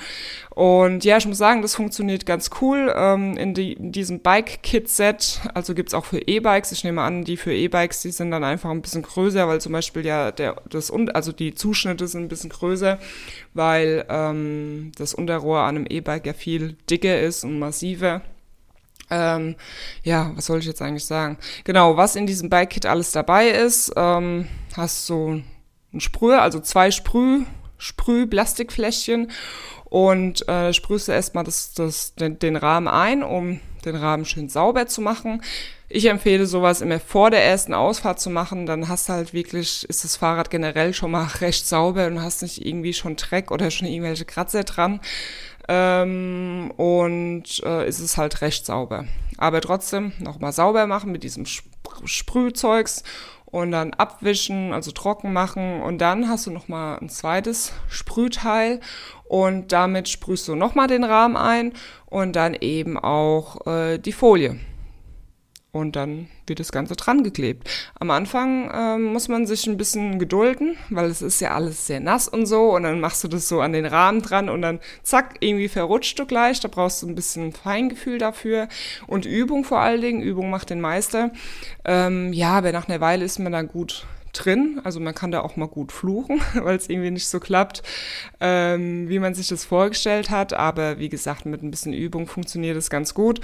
Und 0.49 1.05
ja, 1.05 1.17
ich 1.17 1.27
muss 1.27 1.37
sagen, 1.37 1.61
das 1.61 1.75
funktioniert 1.75 2.25
ganz 2.25 2.49
cool. 2.61 2.91
Ähm, 2.95 3.37
in, 3.37 3.53
die, 3.53 3.73
in 3.73 3.91
diesem 3.91 4.19
Bike-Kit-Set, 4.19 5.41
also 5.53 5.75
gibt's 5.75 5.93
auch 5.93 6.05
für 6.05 6.19
E-Bikes. 6.19 6.71
Ich 6.71 6.83
nehme 6.83 7.01
an, 7.01 7.23
die 7.23 7.37
für 7.37 7.53
E-Bikes, 7.53 8.01
die 8.01 8.11
sind 8.11 8.31
dann 8.31 8.43
einfach 8.43 8.71
ein 8.71 8.81
bisschen 8.81 9.03
größer, 9.03 9.47
weil 9.47 9.61
zum 9.61 9.71
Beispiel 9.71 10.03
ja 10.05 10.31
der, 10.31 10.55
das, 10.67 10.91
also 10.91 11.31
die 11.31 11.53
Zuschnitte 11.53 12.07
sind 12.07 12.23
ein 12.23 12.27
bisschen 12.27 12.49
größer, 12.49 12.97
weil 13.53 14.05
ähm, 14.09 14.91
das 14.97 15.13
Unterrohr 15.13 15.59
an 15.59 15.77
einem 15.77 15.85
E-Bike 15.87 16.25
ja 16.25 16.33
viel 16.33 16.75
dicker 16.89 17.21
ist 17.21 17.43
und 17.43 17.59
massiver. 17.59 18.21
Ähm, 19.11 19.55
ja, 20.03 20.31
was 20.35 20.47
soll 20.47 20.59
ich 20.59 20.65
jetzt 20.65 20.81
eigentlich 20.81 21.05
sagen? 21.05 21.37
Genau, 21.65 21.97
was 21.97 22.15
in 22.15 22.25
diesem 22.25 22.49
Bike-Kit 22.49 22.87
alles 22.87 23.11
dabei 23.11 23.49
ist, 23.49 23.93
ähm, 23.95 24.47
hast 24.75 25.05
so 25.05 25.41
ein 25.93 25.99
Sprüh, 25.99 26.33
also 26.33 26.59
zwei 26.59 26.91
Sprüh, 26.91 27.43
Sprühplastikfläschchen 27.77 29.31
und 29.85 30.47
äh, 30.47 30.73
sprühst 30.73 31.07
du 31.07 31.11
erstmal 31.11 31.43
das, 31.43 31.73
das, 31.73 32.15
den, 32.15 32.39
den 32.39 32.55
Rahmen 32.55 32.87
ein, 32.87 33.23
um 33.23 33.59
den 33.85 33.95
Rahmen 33.95 34.25
schön 34.25 34.49
sauber 34.49 34.87
zu 34.87 35.01
machen. 35.01 35.43
Ich 35.89 36.05
empfehle 36.05 36.47
sowas 36.47 36.81
immer 36.81 36.99
vor 36.99 37.29
der 37.29 37.43
ersten 37.43 37.73
Ausfahrt 37.73 38.19
zu 38.19 38.29
machen, 38.31 38.65
dann 38.65 38.87
hast 38.87 39.09
du 39.09 39.13
halt 39.13 39.33
wirklich, 39.33 39.87
ist 39.87 40.03
das 40.03 40.15
Fahrrad 40.15 40.49
generell 40.49 40.93
schon 40.93 41.11
mal 41.11 41.25
recht 41.41 41.67
sauber 41.67 42.07
und 42.07 42.21
hast 42.21 42.41
nicht 42.41 42.65
irgendwie 42.65 42.93
schon 42.93 43.15
Dreck 43.15 43.51
oder 43.51 43.69
schon 43.69 43.87
irgendwelche 43.87 44.25
Kratzer 44.25 44.63
dran. 44.63 44.99
Ähm, 45.67 46.71
und 46.75 47.61
äh, 47.63 47.87
ist 47.87 47.99
es 47.99 48.17
halt 48.17 48.41
recht 48.41 48.65
sauber. 48.65 49.05
Aber 49.37 49.61
trotzdem 49.61 50.11
nochmal 50.19 50.51
sauber 50.51 50.87
machen 50.87 51.11
mit 51.11 51.23
diesem 51.23 51.45
Sprühzeugs 51.45 53.03
und 53.53 53.71
dann 53.71 53.93
abwischen, 53.93 54.73
also 54.73 54.89
trocken 54.89 55.31
machen. 55.31 55.83
Und 55.83 55.99
dann 55.99 56.27
hast 56.27 56.47
du 56.47 56.51
noch 56.51 56.67
mal 56.67 56.97
ein 56.97 57.07
zweites 57.07 57.71
Sprühteil. 57.87 58.79
Und 59.25 59.71
damit 59.71 60.09
sprühst 60.09 60.47
du 60.47 60.55
noch 60.55 60.73
mal 60.73 60.87
den 60.87 61.03
Rahmen 61.03 61.37
ein. 61.37 61.73
Und 62.07 62.35
dann 62.35 62.55
eben 62.55 62.97
auch 62.97 63.67
äh, 63.67 63.99
die 63.99 64.11
Folie 64.11 64.59
und 65.73 65.95
dann 65.95 66.27
wird 66.45 66.59
das 66.59 66.71
Ganze 66.71 66.95
dran 66.95 67.23
geklebt. 67.23 67.67
Am 67.99 68.11
Anfang 68.11 68.71
ähm, 68.71 69.05
muss 69.11 69.27
man 69.27 69.47
sich 69.47 69.65
ein 69.65 69.75
bisschen 69.75 70.19
gedulden, 70.19 70.77
weil 70.91 71.09
es 71.09 71.23
ist 71.23 71.41
ja 71.41 71.55
alles 71.55 71.87
sehr 71.87 71.99
nass 71.99 72.27
und 72.27 72.45
so 72.45 72.75
und 72.75 72.83
dann 72.83 72.99
machst 72.99 73.23
du 73.23 73.27
das 73.27 73.49
so 73.49 73.59
an 73.59 73.73
den 73.73 73.87
Rahmen 73.87 74.21
dran 74.21 74.49
und 74.49 74.61
dann 74.61 74.79
zack, 75.01 75.37
irgendwie 75.39 75.67
verrutscht 75.67 76.17
du 76.19 76.27
gleich. 76.27 76.59
Da 76.59 76.67
brauchst 76.67 77.01
du 77.01 77.07
ein 77.07 77.15
bisschen 77.15 77.53
Feingefühl 77.53 78.19
dafür 78.19 78.67
und 79.07 79.25
Übung 79.25 79.63
vor 79.63 79.79
allen 79.79 80.01
Dingen. 80.01 80.21
Übung 80.21 80.51
macht 80.51 80.69
den 80.69 80.79
Meister. 80.79 81.31
Ähm, 81.85 82.33
ja, 82.33 82.51
aber 82.51 82.71
nach 82.71 82.87
einer 82.87 83.01
Weile 83.01 83.25
ist 83.25 83.39
man 83.39 83.51
dann 83.51 83.67
gut 83.67 84.05
drin. 84.33 84.81
Also 84.83 84.99
man 84.99 85.15
kann 85.15 85.31
da 85.31 85.41
auch 85.41 85.55
mal 85.55 85.67
gut 85.67 85.91
fluchen, 85.91 86.41
weil 86.55 86.75
es 86.75 86.89
irgendwie 86.89 87.11
nicht 87.11 87.27
so 87.27 87.39
klappt, 87.39 87.83
ähm, 88.39 89.07
wie 89.07 89.19
man 89.19 89.33
sich 89.33 89.47
das 89.47 89.63
vorgestellt 89.63 90.29
hat. 90.29 90.53
Aber 90.53 90.99
wie 90.99 91.09
gesagt, 91.09 91.45
mit 91.45 91.63
ein 91.63 91.71
bisschen 91.71 91.93
Übung 91.93 92.27
funktioniert 92.27 92.75
es 92.75 92.89
ganz 92.89 93.13
gut. 93.13 93.39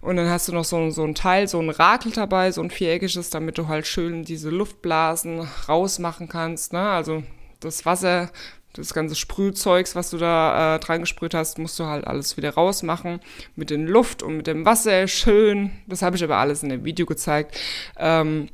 Und 0.00 0.16
dann 0.16 0.28
hast 0.28 0.48
du 0.48 0.52
noch 0.52 0.64
so, 0.64 0.90
so 0.90 1.04
ein 1.04 1.14
Teil, 1.14 1.48
so 1.48 1.60
ein 1.60 1.70
Rakel 1.70 2.12
dabei, 2.12 2.50
so 2.52 2.62
ein 2.62 2.70
viereckiges, 2.70 3.30
damit 3.30 3.56
du 3.56 3.68
halt 3.68 3.86
schön 3.86 4.24
diese 4.24 4.50
Luftblasen 4.50 5.48
rausmachen 5.68 6.28
kannst. 6.28 6.72
Ne? 6.72 6.80
Also 6.80 7.22
das 7.60 7.86
Wasser, 7.86 8.30
das 8.72 8.94
ganze 8.94 9.14
Sprühzeugs, 9.14 9.94
was 9.94 10.10
du 10.10 10.18
da 10.18 10.76
äh, 10.76 10.78
dran 10.80 11.00
gesprüht 11.00 11.34
hast, 11.34 11.58
musst 11.58 11.78
du 11.78 11.84
halt 11.84 12.06
alles 12.06 12.36
wieder 12.36 12.54
rausmachen. 12.54 13.20
Mit 13.54 13.70
den 13.70 13.86
Luft 13.86 14.22
und 14.22 14.38
mit 14.38 14.46
dem 14.46 14.64
Wasser 14.64 15.06
schön. 15.08 15.70
Das 15.86 16.02
habe 16.02 16.16
ich 16.16 16.24
aber 16.24 16.38
alles 16.38 16.62
in 16.62 16.70
dem 16.70 16.84
Video 16.84 17.06
gezeigt. 17.06 17.56
Ähm, 17.96 18.48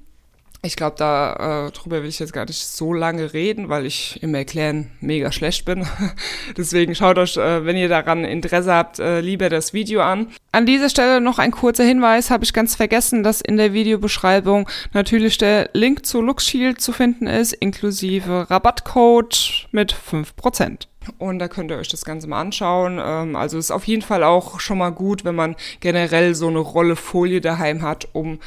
ich 0.62 0.74
glaube, 0.74 0.96
da 0.98 1.68
äh, 1.68 1.70
drüber 1.70 2.02
will 2.02 2.08
ich 2.08 2.18
jetzt 2.18 2.32
gar 2.32 2.44
nicht 2.44 2.66
so 2.66 2.92
lange 2.92 3.32
reden, 3.32 3.68
weil 3.68 3.86
ich 3.86 4.20
im 4.22 4.34
Erklären 4.34 4.90
mega 5.00 5.30
schlecht 5.30 5.64
bin. 5.64 5.86
Deswegen 6.56 6.96
schaut 6.96 7.16
euch, 7.16 7.36
äh, 7.36 7.64
wenn 7.64 7.76
ihr 7.76 7.88
daran 7.88 8.24
Interesse 8.24 8.72
habt, 8.72 8.98
äh, 8.98 9.20
lieber 9.20 9.50
das 9.50 9.72
Video 9.72 10.00
an. 10.02 10.32
An 10.50 10.66
dieser 10.66 10.88
Stelle 10.88 11.20
noch 11.20 11.38
ein 11.38 11.52
kurzer 11.52 11.84
Hinweis, 11.84 12.30
habe 12.30 12.42
ich 12.42 12.52
ganz 12.52 12.74
vergessen, 12.74 13.22
dass 13.22 13.40
in 13.40 13.56
der 13.56 13.72
Videobeschreibung 13.72 14.68
natürlich 14.92 15.38
der 15.38 15.70
Link 15.74 16.04
zu 16.04 16.20
LuxShield 16.20 16.80
zu 16.80 16.92
finden 16.92 17.28
ist, 17.28 17.52
inklusive 17.52 18.50
Rabattcode 18.50 19.68
mit 19.70 19.94
5%. 19.94 20.88
Und 21.18 21.38
da 21.38 21.46
könnt 21.46 21.70
ihr 21.70 21.78
euch 21.78 21.88
das 21.88 22.04
Ganze 22.04 22.26
mal 22.26 22.40
anschauen. 22.40 23.00
Ähm, 23.00 23.36
also 23.36 23.58
ist 23.58 23.70
auf 23.70 23.84
jeden 23.84 24.02
Fall 24.02 24.24
auch 24.24 24.58
schon 24.58 24.78
mal 24.78 24.90
gut, 24.90 25.24
wenn 25.24 25.36
man 25.36 25.54
generell 25.78 26.34
so 26.34 26.48
eine 26.48 26.58
Rolle 26.58 26.96
Folie 26.96 27.40
daheim 27.40 27.82
hat, 27.82 28.08
um 28.12 28.40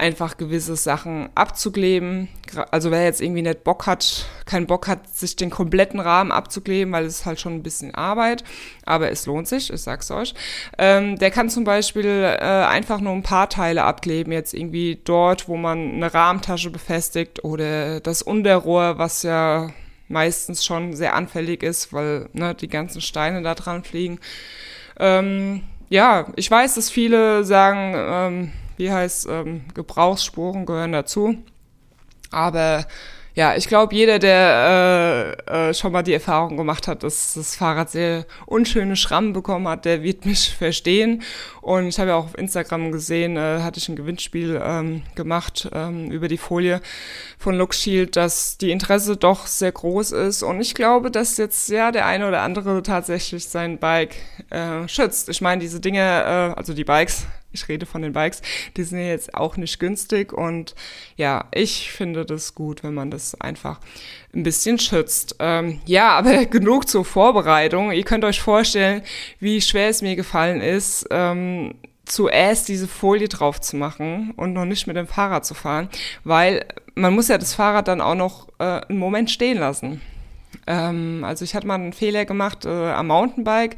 einfach 0.00 0.36
gewisse 0.36 0.74
Sachen 0.76 1.28
abzukleben. 1.34 2.28
Also 2.70 2.90
wer 2.90 3.04
jetzt 3.04 3.20
irgendwie 3.20 3.42
nicht 3.42 3.62
Bock 3.62 3.86
hat, 3.86 4.26
keinen 4.46 4.66
Bock 4.66 4.88
hat, 4.88 5.14
sich 5.14 5.36
den 5.36 5.50
kompletten 5.50 6.00
Rahmen 6.00 6.32
abzukleben, 6.32 6.92
weil 6.92 7.04
es 7.04 7.26
halt 7.26 7.38
schon 7.38 7.54
ein 7.54 7.62
bisschen 7.62 7.94
Arbeit, 7.94 8.42
aber 8.84 9.10
es 9.10 9.26
lohnt 9.26 9.46
sich, 9.46 9.72
ich 9.72 9.80
sag's 9.82 10.10
euch. 10.10 10.34
Ähm, 10.78 11.18
der 11.18 11.30
kann 11.30 11.50
zum 11.50 11.64
Beispiel 11.64 12.06
äh, 12.06 12.44
einfach 12.44 13.00
nur 13.00 13.12
ein 13.12 13.22
paar 13.22 13.48
Teile 13.48 13.84
abkleben, 13.84 14.32
jetzt 14.32 14.54
irgendwie 14.54 15.00
dort, 15.04 15.48
wo 15.48 15.56
man 15.56 15.92
eine 15.92 16.12
Rahmentasche 16.12 16.70
befestigt 16.70 17.44
oder 17.44 18.00
das 18.00 18.22
Unterrohr, 18.22 18.98
was 18.98 19.22
ja 19.22 19.70
meistens 20.08 20.64
schon 20.64 20.94
sehr 20.94 21.14
anfällig 21.14 21.62
ist, 21.62 21.92
weil 21.92 22.28
ne, 22.32 22.54
die 22.54 22.68
ganzen 22.68 23.00
Steine 23.00 23.42
da 23.42 23.54
dran 23.54 23.84
fliegen. 23.84 24.18
Ähm, 24.98 25.62
ja, 25.88 26.26
ich 26.36 26.50
weiß, 26.50 26.74
dass 26.74 26.90
viele 26.90 27.44
sagen, 27.44 27.94
ähm, 27.96 28.52
wie 28.80 28.90
heißt, 28.90 29.28
ähm, 29.30 29.62
Gebrauchsspuren 29.74 30.66
gehören 30.66 30.92
dazu. 30.92 31.36
Aber 32.32 32.86
ja, 33.34 33.54
ich 33.54 33.68
glaube, 33.68 33.94
jeder, 33.94 34.18
der 34.18 35.36
äh, 35.48 35.68
äh, 35.68 35.74
schon 35.74 35.92
mal 35.92 36.02
die 36.02 36.12
Erfahrung 36.12 36.56
gemacht 36.56 36.88
hat, 36.88 37.04
dass 37.04 37.34
das 37.34 37.54
Fahrrad 37.54 37.88
sehr 37.88 38.26
unschöne 38.46 38.96
Schrammen 38.96 39.32
bekommen 39.32 39.68
hat, 39.68 39.84
der 39.84 40.02
wird 40.02 40.26
mich 40.26 40.50
verstehen. 40.58 41.22
Und 41.60 41.86
ich 41.86 41.98
habe 42.00 42.10
ja 42.10 42.16
auch 42.16 42.24
auf 42.24 42.38
Instagram 42.38 42.90
gesehen, 42.90 43.36
äh, 43.36 43.60
hatte 43.62 43.78
ich 43.78 43.88
ein 43.88 43.94
Gewinnspiel 43.94 44.60
ähm, 44.62 45.02
gemacht 45.14 45.68
ähm, 45.72 46.10
über 46.10 46.26
die 46.26 46.38
Folie 46.38 46.80
von 47.38 47.56
Look 47.56 47.70
dass 48.10 48.58
die 48.58 48.72
Interesse 48.72 49.16
doch 49.16 49.46
sehr 49.46 49.72
groß 49.72 50.10
ist. 50.12 50.42
Und 50.42 50.60
ich 50.60 50.74
glaube, 50.74 51.12
dass 51.12 51.36
jetzt 51.36 51.68
ja 51.68 51.92
der 51.92 52.06
eine 52.06 52.26
oder 52.26 52.42
andere 52.42 52.82
tatsächlich 52.82 53.46
sein 53.46 53.78
Bike 53.78 54.16
äh, 54.50 54.88
schützt. 54.88 55.28
Ich 55.28 55.40
meine, 55.40 55.60
diese 55.60 55.78
Dinge, 55.80 56.00
äh, 56.00 56.58
also 56.58 56.74
die 56.74 56.84
Bikes, 56.84 57.26
ich 57.52 57.68
rede 57.68 57.86
von 57.86 58.02
den 58.02 58.12
Bikes, 58.12 58.42
die 58.76 58.84
sind 58.84 59.00
jetzt 59.00 59.34
auch 59.34 59.56
nicht 59.56 59.78
günstig 59.78 60.32
und 60.32 60.74
ja, 61.16 61.46
ich 61.52 61.90
finde 61.90 62.24
das 62.24 62.54
gut, 62.54 62.82
wenn 62.82 62.94
man 62.94 63.10
das 63.10 63.40
einfach 63.40 63.80
ein 64.34 64.42
bisschen 64.42 64.78
schützt. 64.78 65.36
Ähm, 65.38 65.80
ja, 65.86 66.10
aber 66.18 66.46
genug 66.46 66.88
zur 66.88 67.04
Vorbereitung. 67.04 67.92
Ihr 67.92 68.04
könnt 68.04 68.24
euch 68.24 68.40
vorstellen, 68.40 69.02
wie 69.38 69.60
schwer 69.60 69.88
es 69.88 70.02
mir 70.02 70.16
gefallen 70.16 70.60
ist, 70.60 71.06
ähm, 71.10 71.74
zuerst 72.04 72.68
diese 72.68 72.88
Folie 72.88 73.28
drauf 73.28 73.60
zu 73.60 73.76
machen 73.76 74.32
und 74.36 74.52
noch 74.52 74.64
nicht 74.64 74.86
mit 74.86 74.96
dem 74.96 75.06
Fahrrad 75.06 75.44
zu 75.44 75.54
fahren, 75.54 75.88
weil 76.24 76.66
man 76.94 77.14
muss 77.14 77.28
ja 77.28 77.38
das 77.38 77.54
Fahrrad 77.54 77.88
dann 77.88 78.00
auch 78.00 78.14
noch 78.14 78.48
äh, 78.58 78.80
einen 78.88 78.98
Moment 78.98 79.30
stehen 79.30 79.58
lassen. 79.58 80.00
Ähm, 80.70 81.24
also 81.24 81.44
ich 81.44 81.56
hatte 81.56 81.66
mal 81.66 81.74
einen 81.74 81.92
Fehler 81.92 82.24
gemacht 82.24 82.64
äh, 82.64 82.68
am 82.68 83.08
Mountainbike, 83.08 83.74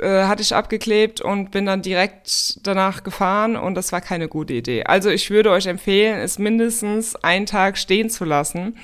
äh, 0.00 0.24
hatte 0.24 0.42
ich 0.42 0.54
abgeklebt 0.54 1.22
und 1.22 1.50
bin 1.50 1.64
dann 1.64 1.80
direkt 1.80 2.58
danach 2.66 3.02
gefahren 3.02 3.56
und 3.56 3.74
das 3.74 3.90
war 3.90 4.02
keine 4.02 4.28
gute 4.28 4.52
Idee. 4.52 4.84
Also 4.84 5.08
ich 5.08 5.30
würde 5.30 5.50
euch 5.50 5.66
empfehlen, 5.66 6.18
es 6.20 6.38
mindestens 6.38 7.16
einen 7.16 7.46
Tag 7.46 7.78
stehen 7.78 8.10
zu 8.10 8.26
lassen 8.26 8.76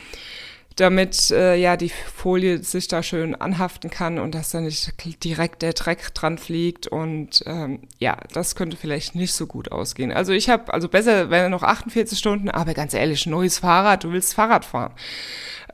damit 0.77 1.31
äh, 1.31 1.55
ja 1.55 1.77
die 1.77 1.91
Folie 1.91 2.63
sich 2.63 2.89
da 2.89 3.03
schön 3.03 3.35
anhaften 3.35 3.91
kann 3.91 4.19
und 4.19 4.35
dass 4.35 4.53
da 4.53 4.61
nicht 4.63 4.95
direkt 5.23 5.61
der 5.61 5.75
Dreck 5.75 6.15
dran 6.15 6.39
fliegt 6.39 6.87
und 6.87 7.43
ähm, 7.45 7.81
ja, 7.99 8.17
das 8.33 8.55
könnte 8.55 8.79
vielleicht 8.79 9.15
nicht 9.15 9.35
so 9.35 9.47
gut 9.47 9.71
ausgehen. 9.71 10.11
Also 10.13 10.33
ich 10.33 10.49
habe, 10.49 10.73
also 10.73 10.89
besser 10.89 11.29
wäre 11.29 11.51
noch 11.51 11.63
48 11.63 12.19
Stunden, 12.19 12.49
aber 12.49 12.73
ganz 12.73 12.95
ehrlich, 12.95 13.27
neues 13.27 13.59
Fahrrad, 13.59 14.05
du 14.05 14.13
willst 14.13 14.33
Fahrrad 14.33 14.65
fahren. 14.65 14.95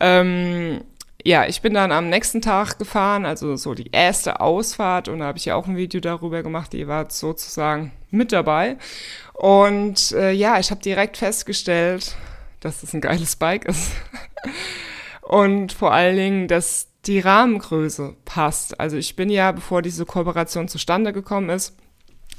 Ähm, 0.00 0.80
ja, 1.24 1.46
ich 1.46 1.62
bin 1.62 1.74
dann 1.74 1.92
am 1.92 2.08
nächsten 2.08 2.40
Tag 2.40 2.78
gefahren, 2.78 3.26
also 3.26 3.56
so 3.56 3.74
die 3.74 3.90
erste 3.90 4.40
Ausfahrt 4.40 5.08
und 5.08 5.18
da 5.18 5.26
habe 5.26 5.38
ich 5.38 5.46
ja 5.46 5.56
auch 5.56 5.66
ein 5.66 5.76
Video 5.76 6.00
darüber 6.00 6.42
gemacht, 6.42 6.74
ihr 6.74 6.88
wart 6.88 7.12
sozusagen 7.12 7.92
mit 8.10 8.32
dabei. 8.32 8.76
Und 9.34 10.12
äh, 10.12 10.32
ja, 10.32 10.58
ich 10.58 10.70
habe 10.70 10.80
direkt 10.80 11.16
festgestellt, 11.16 12.16
dass 12.60 12.80
das 12.80 12.94
ein 12.94 13.00
geiles 13.00 13.36
Bike 13.36 13.64
ist. 13.64 13.92
und 15.22 15.72
vor 15.72 15.92
allen 15.92 16.16
Dingen, 16.16 16.48
dass 16.48 16.88
die 17.06 17.20
Rahmengröße 17.20 18.14
passt. 18.24 18.78
Also 18.78 18.96
ich 18.96 19.16
bin 19.16 19.30
ja, 19.30 19.52
bevor 19.52 19.82
diese 19.82 20.06
Kooperation 20.06 20.68
zustande 20.68 21.12
gekommen 21.12 21.50
ist, 21.50 21.76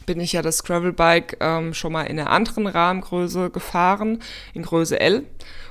bin 0.05 0.19
ich 0.19 0.33
ja 0.33 0.41
das 0.41 0.63
Gravelbike 0.63 1.37
ähm, 1.39 1.73
schon 1.73 1.93
mal 1.93 2.03
in 2.03 2.19
einer 2.19 2.31
anderen 2.31 2.65
Rahmengröße 2.65 3.49
gefahren, 3.49 4.21
in 4.53 4.63
Größe 4.63 4.99
L. 4.99 5.25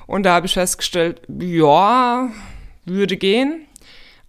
Und 0.07 0.25
da 0.25 0.35
habe 0.35 0.47
ich 0.47 0.55
festgestellt, 0.55 1.23
ja, 1.29 2.31
würde 2.89 3.17
gehen, 3.17 3.67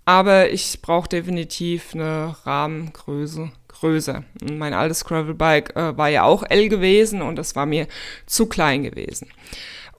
aber 0.06 0.50
ich 0.50 0.82
brauche 0.82 1.10
definitiv 1.10 1.94
eine 1.94 2.36
Rahmengröße. 2.46 3.51
Größe. 3.68 4.25
Mein 4.51 4.74
altes 4.74 5.06
Gravelbike 5.06 5.75
äh, 5.78 5.98
war 5.98 6.10
ja 6.10 6.24
auch 6.24 6.44
L 6.44 6.68
gewesen 6.68 7.22
und 7.22 7.38
das 7.38 7.56
war 7.56 7.66
mir 7.66 7.88
zu 8.25 8.48
klein 8.48 8.84
gewesen. 8.84 9.30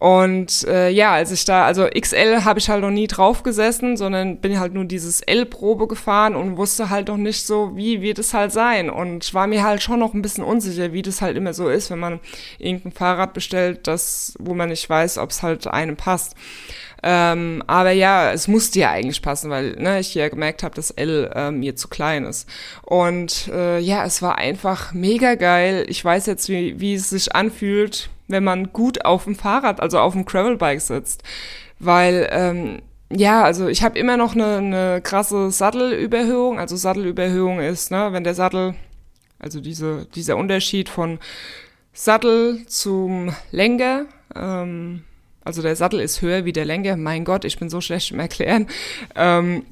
Und 0.00 0.66
äh, 0.66 0.88
ja, 0.88 1.12
als 1.12 1.30
ich 1.30 1.44
da, 1.44 1.66
also 1.66 1.86
XL 1.86 2.44
habe 2.44 2.58
ich 2.58 2.70
halt 2.70 2.80
noch 2.80 2.90
nie 2.90 3.06
drauf 3.06 3.42
gesessen, 3.42 3.98
sondern 3.98 4.40
bin 4.40 4.58
halt 4.58 4.72
nur 4.72 4.86
dieses 4.86 5.20
L-Probe 5.20 5.88
gefahren 5.88 6.36
und 6.36 6.56
wusste 6.56 6.88
halt 6.88 7.08
noch 7.08 7.18
nicht 7.18 7.46
so, 7.46 7.76
wie 7.76 8.00
wird 8.00 8.18
es 8.18 8.32
halt 8.32 8.50
sein. 8.50 8.88
Und 8.88 9.34
war 9.34 9.46
mir 9.46 9.62
halt 9.62 9.82
schon 9.82 9.98
noch 10.00 10.14
ein 10.14 10.22
bisschen 10.22 10.42
unsicher, 10.42 10.94
wie 10.94 11.02
das 11.02 11.20
halt 11.20 11.36
immer 11.36 11.52
so 11.52 11.68
ist, 11.68 11.90
wenn 11.90 11.98
man 11.98 12.18
irgendein 12.58 12.92
Fahrrad 12.92 13.34
bestellt, 13.34 13.86
das, 13.86 14.34
wo 14.38 14.54
man 14.54 14.70
nicht 14.70 14.88
weiß, 14.88 15.18
ob 15.18 15.30
es 15.30 15.42
halt 15.42 15.66
einem 15.66 15.96
passt. 15.96 16.34
Ähm, 17.02 17.62
aber 17.66 17.92
ja, 17.92 18.32
es 18.32 18.46
musste 18.48 18.80
ja 18.80 18.90
eigentlich 18.90 19.22
passen, 19.22 19.50
weil 19.50 19.72
ne, 19.76 20.00
ich 20.00 20.14
ja 20.14 20.28
gemerkt 20.28 20.62
habe, 20.62 20.74
dass 20.74 20.90
L 20.90 21.30
äh, 21.34 21.50
mir 21.50 21.76
zu 21.76 21.88
klein 21.88 22.24
ist. 22.24 22.48
Und 22.82 23.48
äh, 23.48 23.78
ja, 23.78 24.04
es 24.04 24.20
war 24.22 24.36
einfach 24.36 24.92
mega 24.92 25.34
geil. 25.34 25.86
Ich 25.88 26.04
weiß 26.04 26.26
jetzt, 26.26 26.48
wie, 26.48 26.78
wie 26.80 26.94
es 26.94 27.10
sich 27.10 27.34
anfühlt, 27.34 28.10
wenn 28.28 28.44
man 28.44 28.72
gut 28.72 29.04
auf 29.04 29.24
dem 29.24 29.34
Fahrrad, 29.34 29.80
also 29.80 29.98
auf 29.98 30.12
dem 30.12 30.26
Gravelbike 30.26 30.80
sitzt. 30.80 31.22
Weil, 31.78 32.28
ähm, 32.30 32.82
ja, 33.10 33.42
also 33.42 33.68
ich 33.68 33.82
habe 33.82 33.98
immer 33.98 34.16
noch 34.16 34.34
eine, 34.34 34.58
eine 34.58 35.00
krasse 35.02 35.50
Sattelüberhöhung. 35.50 36.58
Also 36.58 36.76
Sattelüberhöhung 36.76 37.60
ist, 37.60 37.90
ne, 37.90 38.08
wenn 38.12 38.24
der 38.24 38.34
Sattel, 38.34 38.74
also 39.38 39.60
diese, 39.60 40.06
dieser 40.14 40.36
Unterschied 40.36 40.90
von 40.90 41.18
Sattel 41.94 42.66
zum 42.66 43.34
Lenker, 43.50 44.04
ähm, 44.36 45.04
also 45.50 45.62
der 45.62 45.74
Sattel 45.74 45.98
ist 45.98 46.22
höher 46.22 46.44
wie 46.44 46.52
der 46.52 46.64
Lenker. 46.64 46.96
Mein 46.96 47.24
Gott, 47.24 47.44
ich 47.44 47.58
bin 47.58 47.68
so 47.68 47.80
schlecht 47.80 48.12
im 48.12 48.20
Erklären. 48.20 48.68
Ähm, 49.16 49.64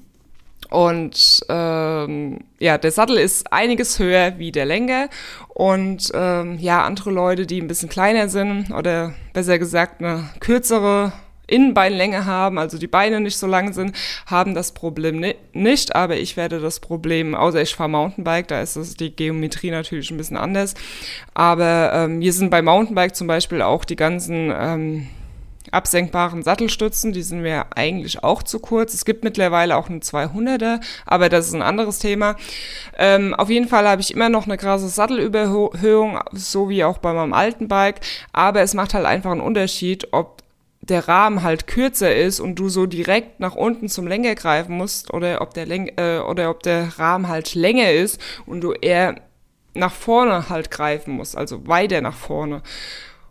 und 0.70 1.46
ähm, 1.48 2.40
ja, 2.58 2.78
der 2.78 2.90
Sattel 2.90 3.16
ist 3.16 3.52
einiges 3.52 4.00
höher 4.00 4.40
wie 4.40 4.50
der 4.50 4.66
Lenker. 4.66 5.08
Und 5.50 6.10
ähm, 6.14 6.58
ja, 6.58 6.82
andere 6.82 7.12
Leute, 7.12 7.46
die 7.46 7.60
ein 7.60 7.68
bisschen 7.68 7.88
kleiner 7.88 8.28
sind 8.28 8.72
oder 8.72 9.14
besser 9.32 9.60
gesagt 9.60 10.02
eine 10.02 10.28
kürzere 10.40 11.12
Innenbeinlänge 11.46 12.26
haben, 12.26 12.58
also 12.58 12.76
die 12.76 12.88
Beine 12.88 13.20
nicht 13.20 13.38
so 13.38 13.46
lang 13.46 13.72
sind, 13.72 13.96
haben 14.26 14.56
das 14.56 14.72
Problem 14.72 15.20
ni 15.20 15.36
nicht. 15.52 15.94
Aber 15.94 16.16
ich 16.16 16.36
werde 16.36 16.58
das 16.58 16.80
Problem, 16.80 17.36
außer 17.36 17.62
ich 17.62 17.76
fahre 17.76 17.88
Mountainbike, 17.88 18.48
da 18.48 18.60
ist 18.62 18.74
das, 18.74 18.94
die 18.94 19.14
Geometrie 19.14 19.70
natürlich 19.70 20.10
ein 20.10 20.16
bisschen 20.16 20.36
anders. 20.38 20.74
Aber 21.34 21.92
ähm, 21.94 22.20
hier 22.20 22.32
sind 22.32 22.50
bei 22.50 22.62
Mountainbike 22.62 23.14
zum 23.14 23.28
Beispiel 23.28 23.62
auch 23.62 23.84
die 23.84 23.96
ganzen 23.96 24.52
ähm, 24.52 25.06
absenkbaren 25.72 26.42
Sattelstützen, 26.42 27.12
die 27.12 27.22
sind 27.22 27.42
mir 27.42 27.66
eigentlich 27.74 28.24
auch 28.24 28.42
zu 28.42 28.58
kurz. 28.58 28.94
Es 28.94 29.04
gibt 29.04 29.24
mittlerweile 29.24 29.76
auch 29.76 29.88
eine 29.88 29.98
200er, 29.98 30.80
aber 31.06 31.28
das 31.28 31.48
ist 31.48 31.54
ein 31.54 31.62
anderes 31.62 31.98
Thema. 31.98 32.36
Ähm, 32.96 33.34
auf 33.34 33.50
jeden 33.50 33.68
Fall 33.68 33.88
habe 33.88 34.00
ich 34.00 34.12
immer 34.12 34.28
noch 34.28 34.46
eine 34.46 34.56
krasse 34.56 34.88
Sattelüberhöhung, 34.88 36.18
so 36.32 36.68
wie 36.68 36.84
auch 36.84 36.98
bei 36.98 37.12
meinem 37.12 37.32
alten 37.32 37.68
Bike, 37.68 38.00
aber 38.32 38.62
es 38.62 38.74
macht 38.74 38.94
halt 38.94 39.06
einfach 39.06 39.32
einen 39.32 39.40
Unterschied, 39.40 40.08
ob 40.12 40.42
der 40.80 41.06
Rahmen 41.06 41.42
halt 41.42 41.66
kürzer 41.66 42.14
ist 42.14 42.40
und 42.40 42.54
du 42.56 42.68
so 42.68 42.86
direkt 42.86 43.40
nach 43.40 43.54
unten 43.54 43.88
zum 43.88 44.06
Lenker 44.06 44.34
greifen 44.34 44.76
musst 44.76 45.12
oder 45.12 45.40
ob 45.42 45.52
der 45.54 45.66
Len 45.66 45.90
äh, 45.98 46.20
oder 46.20 46.50
ob 46.50 46.62
der 46.62 46.98
Rahmen 46.98 47.28
halt 47.28 47.54
länger 47.54 47.92
ist 47.92 48.20
und 48.46 48.62
du 48.62 48.72
eher 48.72 49.16
nach 49.74 49.92
vorne 49.92 50.48
halt 50.48 50.70
greifen 50.70 51.14
musst, 51.14 51.36
also 51.36 51.66
weiter 51.66 52.00
nach 52.00 52.16
vorne. 52.16 52.62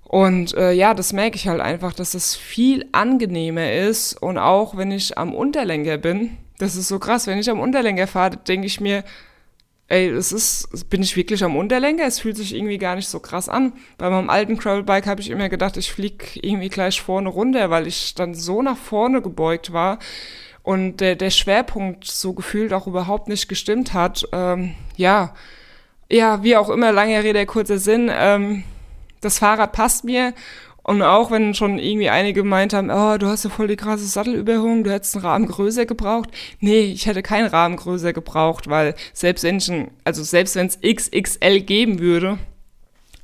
Und 0.08 0.56
äh, 0.56 0.72
ja, 0.72 0.94
das 0.94 1.12
merke 1.12 1.36
ich 1.36 1.50
halt 1.50 1.60
einfach, 1.60 1.94
dass 1.94 2.14
es 2.14 2.34
viel 2.34 2.86
angenehmer 2.94 3.74
ist. 3.74 4.14
Und 4.14 4.38
auch 4.38 4.78
wenn 4.78 4.92
ich 4.92 5.18
am 5.18 5.36
Unterlenker 5.36 5.98
bin, 5.98 6.38
das 6.60 6.78
ist 6.78 6.88
so 6.88 6.98
krass, 6.98 7.28
wenn 7.28 7.40
ich 7.40 7.50
am 7.50 7.60
Unterlenker 7.60 8.08
fahre, 8.08 8.38
denke 8.38 8.68
ich 8.68 8.80
mir, 8.80 9.04
ey, 9.90 10.08
es 10.08 10.32
ist, 10.32 10.90
bin 10.90 11.04
ich 11.04 11.18
wirklich 11.18 11.44
am 11.44 11.58
Unterlenker? 11.58 12.06
Es 12.06 12.20
fühlt 12.20 12.38
sich 12.38 12.56
irgendwie 12.56 12.78
gar 12.78 12.96
nicht 12.96 13.10
so 13.10 13.20
krass 13.20 13.50
an. 13.50 13.74
Bei 13.98 14.10
meinem 14.10 14.30
alten 14.30 14.58
Gravelbike 14.58 15.08
habe 15.08 15.20
ich 15.20 15.30
immer 15.30 15.50
gedacht, 15.50 15.76
ich 15.76 15.92
flieg 15.92 16.40
irgendwie 16.42 16.70
gleich 16.70 17.02
vorne 17.02 17.28
runter, 17.28 17.70
weil 17.70 17.86
ich 17.86 18.16
dann 18.16 18.34
so 18.34 18.62
nach 18.62 18.78
vorne 18.78 19.22
gebeugt 19.22 19.74
war 19.74 20.00
und 20.64 20.98
der, 20.98 21.18
der 21.18 21.32
Schwerpunkt 21.32 22.06
so 22.06 22.34
gefühlt 22.34 22.72
auch 22.72 22.88
überhaupt 22.88 23.28
nicht 23.28 23.50
gestimmt 23.50 23.94
hat. 23.94 24.26
Ähm, 24.32 24.76
ja, 24.96 25.34
ja, 26.10 26.44
wie 26.44 26.56
auch 26.56 26.70
immer, 26.70 26.94
lange 26.94 27.22
Rede, 27.24 27.46
kurzer 27.46 27.78
Sinn. 27.78 28.10
Ähm, 28.14 28.64
das 29.22 29.40
Fahrrad 29.40 29.72
passt 29.72 30.04
mir. 30.04 30.34
Und 30.84 31.02
auch 31.02 31.32
wenn 31.32 31.54
schon 31.54 31.80
irgendwie 31.80 32.10
einige 32.10 32.44
gemeint 32.44 32.72
haben, 32.72 32.90
oh, 32.90 33.18
du 33.18 33.28
hast 33.28 33.44
ja 33.44 33.50
voll 33.50 33.68
die 33.68 33.76
krasse 33.76 34.06
Sattelüberhöhung, 34.06 34.86
du 34.86 34.92
hättest 34.92 35.16
einen 35.16 35.26
Rahmen 35.26 35.48
größer 35.48 35.86
gebraucht. 35.86 36.30
Nee, 36.62 36.80
ich 36.84 37.08
hätte 37.08 37.22
keinen 37.22 37.48
Rahmen 37.48 37.76
größer 37.76 38.14
gebraucht, 38.14 38.70
weil 38.70 38.96
selbst 39.12 39.44
wenn 39.44 39.58
ich, 39.58 39.70
also 40.06 40.24
selbst 40.24 40.56
wenn 40.56 40.68
es 40.68 40.80
XXL 40.80 41.60
geben 41.60 42.00
würde, 42.00 42.38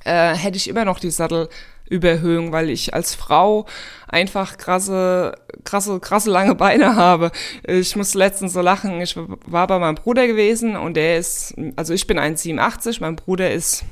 äh, 0.04 0.36
hätte 0.36 0.58
ich 0.58 0.68
immer 0.68 0.84
noch 0.84 1.00
die 1.00 1.10
Sattel 1.10 1.48
Überhöhung, 1.90 2.52
weil 2.52 2.70
ich 2.70 2.94
als 2.94 3.14
Frau 3.14 3.66
einfach 4.08 4.58
krasse, 4.58 5.36
krasse, 5.64 6.00
krasse 6.00 6.32
lange 6.32 6.56
Beine 6.56 6.96
habe. 6.96 7.32
Ich 7.64 7.96
muss 7.96 8.14
letztens 8.14 8.54
so 8.54 8.62
lachen. 8.62 9.00
Ich 9.02 9.16
war 9.16 9.68
bei 9.68 9.80
meinem 9.80 9.96
Bruder 9.96 10.28
gewesen 10.28 10.76
und 10.76 10.96
der 10.96 11.18
ist, 11.18 11.56
also 11.76 11.94
ich 11.94 12.08
bin 12.08 12.20
1,87, 12.20 12.98
mein 13.00 13.16
Bruder 13.16 13.52
ist 13.52 13.84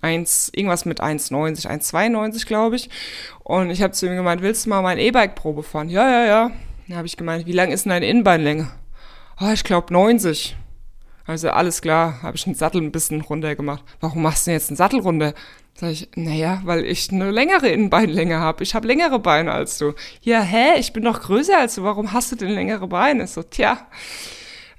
1, 0.00 0.50
irgendwas 0.54 0.84
mit 0.84 1.00
1,90, 1.00 1.66
1,92 1.66 2.46
glaube 2.46 2.76
ich. 2.76 2.90
Und 3.44 3.70
ich 3.70 3.82
habe 3.82 3.92
zu 3.92 4.06
ihm 4.06 4.16
gemeint, 4.16 4.42
willst 4.42 4.66
du 4.66 4.70
mal 4.70 4.82
mein 4.82 4.98
E-Bike-Probe 4.98 5.62
fahren? 5.62 5.88
Ja, 5.88 6.08
ja, 6.08 6.26
ja. 6.26 6.50
Dann 6.86 6.96
habe 6.96 7.06
ich 7.06 7.16
gemeint, 7.16 7.46
wie 7.46 7.52
lang 7.52 7.70
ist 7.70 7.84
denn 7.84 7.90
deine 7.90 8.06
Innenbeinlänge? 8.06 8.70
Oh, 9.40 9.50
ich 9.52 9.64
glaube 9.64 9.92
90. 9.92 10.56
Also 11.26 11.50
alles 11.50 11.82
klar, 11.82 12.22
habe 12.22 12.36
ich 12.36 12.44
den 12.44 12.54
Sattel 12.54 12.80
ein 12.80 12.90
bisschen 12.90 13.20
runter 13.20 13.54
gemacht. 13.54 13.84
Warum 14.00 14.22
machst 14.22 14.46
du 14.46 14.50
denn 14.50 14.58
jetzt 14.58 14.70
einen 14.70 14.78
Sattel 14.78 15.00
runter? 15.00 15.34
Sag 15.74 15.90
ich, 15.90 16.08
naja, 16.16 16.60
weil 16.64 16.84
ich 16.84 17.12
eine 17.12 17.30
längere 17.30 17.68
Innenbeinlänge 17.68 18.40
habe. 18.40 18.64
Ich 18.64 18.74
habe 18.74 18.88
längere 18.88 19.18
Beine 19.18 19.52
als 19.52 19.78
du. 19.78 19.92
Ja, 20.22 20.40
hä? 20.40 20.78
Ich 20.78 20.92
bin 20.92 21.04
doch 21.04 21.20
größer 21.20 21.58
als 21.58 21.76
du. 21.76 21.84
Warum 21.84 22.12
hast 22.12 22.32
du 22.32 22.36
denn 22.36 22.48
längere 22.48 22.88
Beine? 22.88 23.26
So, 23.26 23.42
tja, 23.42 23.86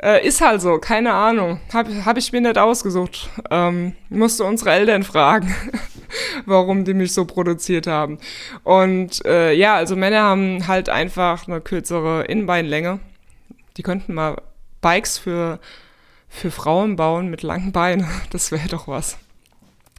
äh, 0.02 0.26
ist 0.26 0.42
halt 0.42 0.62
so, 0.62 0.78
keine 0.78 1.14
Ahnung. 1.14 1.60
Habe 1.74 2.06
hab 2.06 2.18
ich 2.18 2.32
mir 2.32 2.42
nicht 2.42 2.58
ausgesucht. 2.58 3.30
Ähm, 3.50 3.96
musste 4.10 4.44
unsere 4.44 4.72
Eltern 4.72 5.04
fragen, 5.04 5.54
warum 6.46 6.86
die 6.86 6.94
mich 6.94 7.14
so 7.14 7.26
produziert 7.26 7.88
haben. 7.88 8.18
Und 8.64 9.26
äh, 9.26 9.54
ja, 9.54 9.76
also 9.76 9.96
Männer 9.96 10.22
haben 10.22 10.68
halt 10.68 10.90
einfach 10.90 11.48
eine 11.48 11.62
kürzere 11.62 12.26
Innenbeinlänge. 12.26 13.00
Die 13.78 13.84
könnten 13.84 14.14
mal 14.14 14.42
Bikes 14.82 15.18
für, 15.18 15.60
für 16.28 16.52
Frauen 16.52 16.96
bauen 16.96 17.30
mit 17.30 17.44
langen 17.44 17.72
Beinen. 17.72 18.08
Das 18.32 18.52
wäre 18.52 18.68
doch 18.68 18.88
was. 18.88 19.18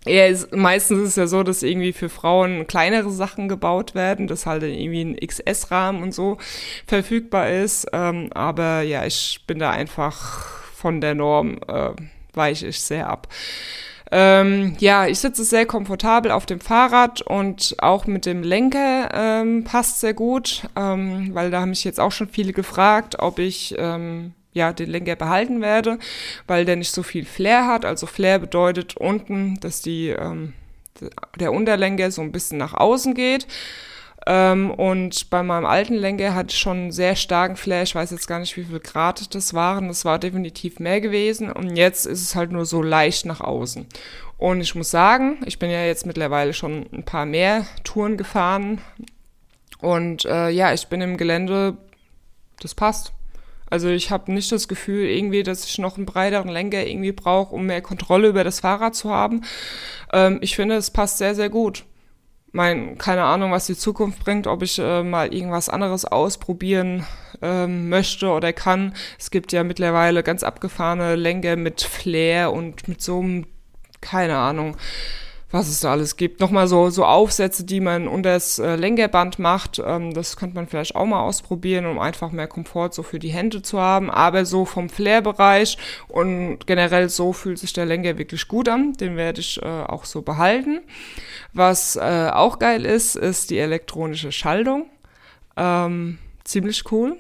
Ja, 0.07 0.27
ist, 0.27 0.55
meistens 0.55 1.01
ist 1.01 1.09
es 1.11 1.17
ja 1.17 1.27
so, 1.27 1.43
dass 1.43 1.63
irgendwie 1.63 1.93
für 1.93 2.09
Frauen 2.09 2.67
kleinere 2.67 3.11
Sachen 3.11 3.49
gebaut 3.49 3.95
werden, 3.95 4.29
dass 4.29 4.47
halt 4.47 4.63
irgendwie 4.63 5.03
ein 5.03 5.17
XS-Rahmen 5.17 6.03
und 6.03 6.15
so 6.15 6.39
verfügbar 6.87 7.51
ist. 7.51 7.87
Ähm, 7.93 8.31
aber 8.33 8.81
ja, 8.81 9.05
ich 9.05 9.41
bin 9.47 9.59
da 9.59 9.71
einfach 9.71 10.49
von 10.75 11.03
der 11.03 11.15
Norm, 11.15 11.59
äh, 11.69 11.91
weiche 12.33 12.69
ich 12.69 12.81
sehr 12.81 13.11
ab. 13.11 13.29
Ähm, 14.11 14.75
ja, 14.81 15.07
ich 15.07 15.21
sitze 15.21 15.45
sehr 15.45 15.67
komfortabel 15.67 16.33
auf 16.33 16.47
dem 16.47 16.61
Fahrrad 16.61 17.21
und 17.21 17.77
auch 17.79 18.07
mit 18.07 18.27
dem 18.27 18.43
Lenker 18.43 19.11
ähm, 19.13 19.65
passt 19.65 20.01
sehr 20.01 20.15
gut, 20.15 20.65
ähm, 20.77 21.31
weil 21.33 21.51
da 21.51 21.61
haben 21.61 21.71
mich 21.71 21.85
jetzt 21.85 22.01
auch 22.01 22.11
schon 22.11 22.29
viele 22.29 22.53
gefragt, 22.53 23.19
ob 23.21 23.39
ich 23.39 23.75
ähm, 23.79 24.33
ja, 24.53 24.73
den 24.73 24.91
Lenker 24.91 25.17
behalten 25.17 25.61
werde, 25.61 25.99
weil 26.47 26.65
der 26.65 26.77
nicht 26.77 26.93
so 26.93 27.03
viel 27.03 27.25
Flair 27.25 27.67
hat. 27.67 27.85
Also 27.85 28.07
Flair 28.07 28.39
bedeutet 28.39 28.97
unten, 28.97 29.59
dass 29.61 29.83
die, 29.83 30.09
ähm, 30.09 30.55
der 31.39 31.53
Unterlenker 31.53 32.11
so 32.11 32.23
ein 32.23 32.33
bisschen 32.33 32.59
nach 32.59 32.75
außen 32.75 33.15
geht. 33.15 33.47
Ähm, 34.27 34.71
und 34.71 35.31
bei 35.31 35.43
meinem 35.43 35.65
alten 35.65 35.95
Lenker 35.95 36.35
hatte 36.35 36.51
ich 36.51 36.59
schon 36.59 36.77
einen 36.77 36.93
sehr 36.93 37.17
starken 37.17 37.57
Flair. 37.57 37.83
Ich 37.83 37.95
weiß 37.95 38.11
jetzt 38.11 38.27
gar 38.27 38.39
nicht, 38.39 38.57
wie 38.57 38.65
viel 38.65 38.81
Grad 38.81 39.35
das 39.35 39.55
waren. 39.55 39.89
Das 39.89 40.05
war 40.05 40.19
definitiv 40.19 40.79
mehr 40.79 41.01
gewesen. 41.01 41.51
Und 41.51 41.77
jetzt 41.77 42.07
ist 42.07 42.21
es 42.21 42.35
halt 42.35 42.53
nur 42.53 42.67
so 42.67 42.83
leicht 42.83 43.25
nach 43.25 43.41
außen. 43.41 43.87
Und 44.37 44.61
ich 44.61 44.75
muss 44.75 44.91
sagen, 44.91 45.39
ich 45.47 45.59
bin 45.59 45.71
ja 45.71 45.85
jetzt 45.85 46.07
mittlerweile 46.07 46.53
schon 46.53 46.87
ein 46.93 47.05
paar 47.05 47.27
mehr 47.27 47.67
Touren 47.85 48.17
gefahren. 48.17 48.81
Und 49.81 50.25
äh, 50.27 50.51
ja, 50.51 50.73
ich 50.75 50.89
bin 50.89 51.01
im 51.01 51.17
Gelände, 51.17 51.79
das 52.61 52.75
passt. 52.75 53.13
Also 53.71 53.89
ich 53.89 54.11
habe 54.11 54.33
nicht 54.33 54.51
das 54.53 54.69
Gefühl 54.69 55.07
irgendwie, 55.07 55.45
dass 55.45 55.65
ich 55.65 55.79
noch 55.79 55.97
einen 55.97 56.07
breiteren 56.07 56.49
Lenker 56.49 56.87
irgendwie 56.87 57.13
brauche, 57.13 57.55
um 57.55 57.67
mehr 57.67 57.81
Kontrolle 57.81 58.29
über 58.29 58.45
das 58.45 58.61
Fahrrad 58.61 58.95
zu 58.95 59.11
haben. 59.11 59.43
Ähm, 60.13 60.39
ich 60.43 60.57
finde, 60.57 60.75
es 60.75 60.91
passt 60.91 61.19
sehr, 61.19 61.35
sehr 61.35 61.49
gut. 61.49 61.85
Mein, 62.53 62.99
keine 62.99 63.23
Ahnung, 63.23 63.53
was 63.53 63.67
die 63.67 63.77
Zukunft 63.77 64.25
bringt, 64.25 64.49
ob 64.49 64.63
ich 64.63 64.81
äh, 64.81 65.05
mal 65.05 65.33
irgendwas 65.33 65.69
anderes 65.69 66.05
ausprobieren 66.05 67.07
ähm, 67.43 67.89
möchte 67.89 68.29
oder 68.29 68.53
kann. 68.53 68.95
Es 69.21 69.31
gibt 69.31 69.53
ja 69.53 69.63
mittlerweile 69.63 70.25
ganz 70.25 70.43
abgefahrene 70.43 71.15
Lenker 71.15 71.55
mit 71.55 71.81
Flair 71.81 72.53
und 72.53 72.89
mit 72.89 73.01
so 73.01 73.21
einem, 73.21 73.47
keine 74.01 74.37
Ahnung, 74.37 74.77
was 75.51 75.69
es 75.69 75.81
da 75.81 75.91
alles 75.91 76.17
gibt. 76.17 76.41
Nochmal 76.41 76.69
so, 76.69 76.91
so 76.91 77.05
Aufsätze, 77.05 77.65
die 77.65 77.81
man 77.81 78.07
unter 78.07 78.35
das 78.35 78.59
äh, 78.59 78.77
Lenkerband 78.77 79.39
macht. 79.39 79.83
Ähm, 79.85 80.15
das 80.15 80.37
könnte 80.37 80.55
man 80.55 80.69
vielleicht 80.69 80.95
auch 80.95 81.07
mal 81.07 81.23
ausprobieren, 81.23 81.87
um 81.87 81.99
einfach 81.99 82.31
mehr 82.31 82.47
Komfort 82.47 82.91
so 82.93 83.03
für 83.03 83.19
die 83.19 83.31
Hände 83.31 83.61
zu 83.63 83.81
haben. 83.81 84.11
Aber 84.11 84.45
so 84.45 84.65
vom 84.65 84.89
Flair-Bereich 84.89 85.77
und 86.09 86.67
generell 86.67 87.09
so 87.09 87.33
fühlt 87.33 87.59
sich 87.59 87.73
der 87.73 87.87
Lenker 87.87 88.17
wirklich 88.17 88.47
gut 88.47 88.69
an. 88.69 88.93
Den 88.95 89.17
werde 89.17 89.41
ich 89.41 89.61
äh, 89.61 89.67
auch 89.67 90.05
so 90.05 90.23
behalten. 90.23 90.81
Was 91.53 91.97
äh, 91.97 92.31
auch 92.33 92.59
geil 92.61 92.85
ist, 92.85 93.17
ist 93.17 93.51
die 93.51 93.59
elektronische 93.59 94.31
Schaltung. 94.31 94.87
Ähm, 95.57 96.19
ziemlich 96.45 96.91
cool. 96.93 97.17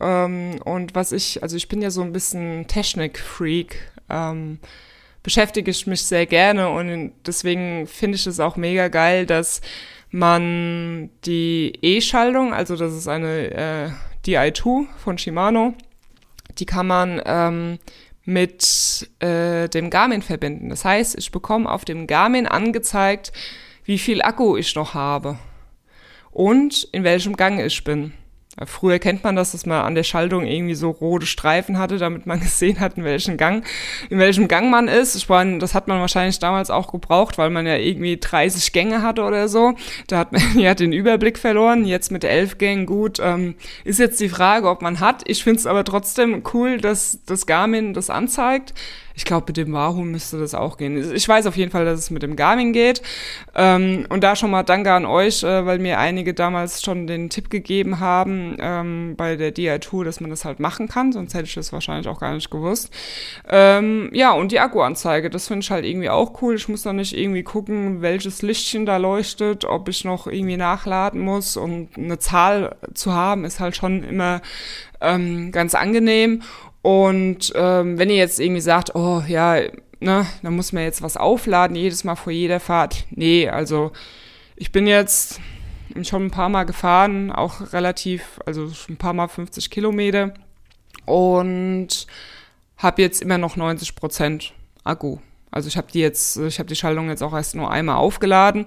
Ähm, 0.00 0.60
und 0.64 0.94
was 0.94 1.12
ich, 1.12 1.42
also 1.42 1.56
ich 1.56 1.68
bin 1.68 1.82
ja 1.82 1.90
so 1.90 2.00
ein 2.00 2.12
bisschen 2.12 2.66
Technik-Freak. 2.68 3.92
Ähm, 4.08 4.60
beschäftige 5.26 5.72
ich 5.72 5.88
mich 5.88 6.04
sehr 6.04 6.24
gerne 6.24 6.70
und 6.70 7.10
deswegen 7.26 7.88
finde 7.88 8.14
ich 8.14 8.28
es 8.28 8.38
auch 8.38 8.54
mega 8.54 8.86
geil, 8.86 9.26
dass 9.26 9.60
man 10.12 11.10
die 11.24 11.72
E-Schaltung, 11.82 12.54
also 12.54 12.76
das 12.76 12.94
ist 12.94 13.08
eine 13.08 13.50
äh, 13.50 13.90
DI2 14.24 14.86
von 14.96 15.18
Shimano, 15.18 15.74
die 16.58 16.64
kann 16.64 16.86
man 16.86 17.20
ähm, 17.26 17.78
mit 18.24 19.10
äh, 19.18 19.68
dem 19.68 19.90
Garmin 19.90 20.22
verbinden. 20.22 20.68
Das 20.68 20.84
heißt, 20.84 21.18
ich 21.18 21.32
bekomme 21.32 21.68
auf 21.68 21.84
dem 21.84 22.06
Garmin 22.06 22.46
angezeigt, 22.46 23.32
wie 23.84 23.98
viel 23.98 24.22
Akku 24.22 24.56
ich 24.56 24.76
noch 24.76 24.94
habe 24.94 25.40
und 26.30 26.88
in 26.92 27.02
welchem 27.02 27.34
Gang 27.34 27.58
ich 27.58 27.82
bin. 27.82 28.12
Früher 28.64 28.98
kennt 28.98 29.22
man 29.22 29.36
das, 29.36 29.52
dass 29.52 29.66
man 29.66 29.84
an 29.84 29.94
der 29.94 30.02
Schaltung 30.02 30.46
irgendwie 30.46 30.74
so 30.74 30.90
rote 30.90 31.26
Streifen 31.26 31.78
hatte, 31.78 31.98
damit 31.98 32.24
man 32.24 32.40
gesehen 32.46 32.80
hat, 32.80 32.96
in 32.96 33.04
welchem 33.04 33.36
Gang, 33.36 33.66
in 34.08 34.18
welchem 34.18 34.48
Gang 34.48 34.70
man 34.70 34.88
ist. 34.88 35.14
Ich 35.14 35.28
meine, 35.28 35.58
das 35.58 35.74
hat 35.74 35.88
man 35.88 36.00
wahrscheinlich 36.00 36.38
damals 36.38 36.70
auch 36.70 36.90
gebraucht, 36.90 37.36
weil 37.36 37.50
man 37.50 37.66
ja 37.66 37.76
irgendwie 37.76 38.16
30 38.16 38.72
Gänge 38.72 39.02
hatte 39.02 39.22
oder 39.24 39.48
so. 39.48 39.74
Da 40.06 40.18
hat 40.18 40.32
man 40.32 40.42
ja 40.58 40.74
den 40.74 40.92
Überblick 40.92 41.38
verloren. 41.38 41.84
Jetzt 41.84 42.10
mit 42.10 42.24
elf 42.24 42.56
Gängen 42.56 42.86
gut. 42.86 43.18
Ähm, 43.20 43.56
ist 43.84 43.98
jetzt 43.98 44.20
die 44.20 44.30
Frage, 44.30 44.70
ob 44.70 44.80
man 44.80 45.00
hat. 45.00 45.22
Ich 45.26 45.44
finde 45.44 45.58
es 45.58 45.66
aber 45.66 45.84
trotzdem 45.84 46.42
cool, 46.54 46.78
dass 46.78 47.20
das 47.26 47.46
Garmin 47.46 47.92
das 47.92 48.08
anzeigt. 48.08 48.72
Ich 49.16 49.24
glaube, 49.24 49.46
mit 49.48 49.56
dem 49.56 49.72
Wahoo 49.72 50.02
müsste 50.02 50.38
das 50.38 50.54
auch 50.54 50.76
gehen. 50.76 51.14
Ich 51.14 51.26
weiß 51.26 51.46
auf 51.46 51.56
jeden 51.56 51.70
Fall, 51.70 51.86
dass 51.86 51.98
es 51.98 52.10
mit 52.10 52.22
dem 52.22 52.36
Garmin 52.36 52.74
geht. 52.74 53.00
Ähm, 53.54 54.06
und 54.10 54.22
da 54.22 54.36
schon 54.36 54.50
mal 54.50 54.62
Danke 54.62 54.92
an 54.92 55.06
euch, 55.06 55.42
äh, 55.42 55.64
weil 55.64 55.78
mir 55.78 55.98
einige 55.98 56.34
damals 56.34 56.82
schon 56.82 57.06
den 57.06 57.30
Tipp 57.30 57.48
gegeben 57.48 57.98
haben 57.98 58.58
ähm, 58.60 59.14
bei 59.16 59.36
der 59.36 59.54
DI2, 59.54 60.04
dass 60.04 60.20
man 60.20 60.28
das 60.28 60.44
halt 60.44 60.60
machen 60.60 60.86
kann. 60.88 61.12
Sonst 61.12 61.32
hätte 61.32 61.44
ich 61.44 61.54
das 61.54 61.72
wahrscheinlich 61.72 62.08
auch 62.08 62.20
gar 62.20 62.34
nicht 62.34 62.50
gewusst. 62.50 62.92
Ähm, 63.48 64.10
ja, 64.12 64.32
und 64.32 64.52
die 64.52 64.60
Akkuanzeige, 64.60 65.30
das 65.30 65.48
finde 65.48 65.64
ich 65.64 65.70
halt 65.70 65.86
irgendwie 65.86 66.10
auch 66.10 66.42
cool. 66.42 66.54
Ich 66.56 66.68
muss 66.68 66.82
dann 66.82 66.96
nicht 66.96 67.16
irgendwie 67.16 67.42
gucken, 67.42 68.02
welches 68.02 68.42
Lichtchen 68.42 68.84
da 68.84 68.98
leuchtet, 68.98 69.64
ob 69.64 69.88
ich 69.88 70.04
noch 70.04 70.26
irgendwie 70.26 70.58
nachladen 70.58 71.22
muss. 71.22 71.56
Und 71.56 71.96
eine 71.96 72.18
Zahl 72.18 72.76
zu 72.92 73.14
haben, 73.14 73.46
ist 73.46 73.60
halt 73.60 73.76
schon 73.76 74.04
immer 74.04 74.42
ähm, 75.00 75.52
ganz 75.52 75.74
angenehm. 75.74 76.42
Und 76.86 77.52
ähm, 77.56 77.98
wenn 77.98 78.10
ihr 78.10 78.16
jetzt 78.16 78.38
irgendwie 78.38 78.60
sagt, 78.60 78.94
oh 78.94 79.20
ja, 79.26 79.56
ne, 79.98 80.24
da 80.40 80.50
muss 80.52 80.72
man 80.72 80.84
jetzt 80.84 81.02
was 81.02 81.16
aufladen, 81.16 81.74
jedes 81.74 82.04
Mal 82.04 82.14
vor 82.14 82.32
jeder 82.32 82.60
Fahrt. 82.60 83.06
Nee, 83.10 83.48
also 83.48 83.90
ich 84.54 84.70
bin 84.70 84.86
jetzt 84.86 85.40
schon 86.02 86.26
ein 86.26 86.30
paar 86.30 86.48
Mal 86.48 86.62
gefahren, 86.62 87.32
auch 87.32 87.72
relativ, 87.72 88.38
also 88.46 88.70
schon 88.70 88.94
ein 88.94 88.98
paar 88.98 89.14
Mal 89.14 89.26
50 89.26 89.68
Kilometer 89.68 90.32
und 91.06 92.06
habe 92.76 93.02
jetzt 93.02 93.20
immer 93.20 93.38
noch 93.38 93.56
90 93.56 93.96
Prozent 93.96 94.52
Akku. 94.84 95.18
Also 95.50 95.66
ich 95.66 95.76
habe 95.76 95.90
die 95.92 95.98
jetzt, 95.98 96.36
ich 96.36 96.60
habe 96.60 96.68
die 96.68 96.76
Schaltung 96.76 97.08
jetzt 97.08 97.22
auch 97.24 97.34
erst 97.34 97.56
nur 97.56 97.68
einmal 97.68 97.96
aufgeladen 97.96 98.64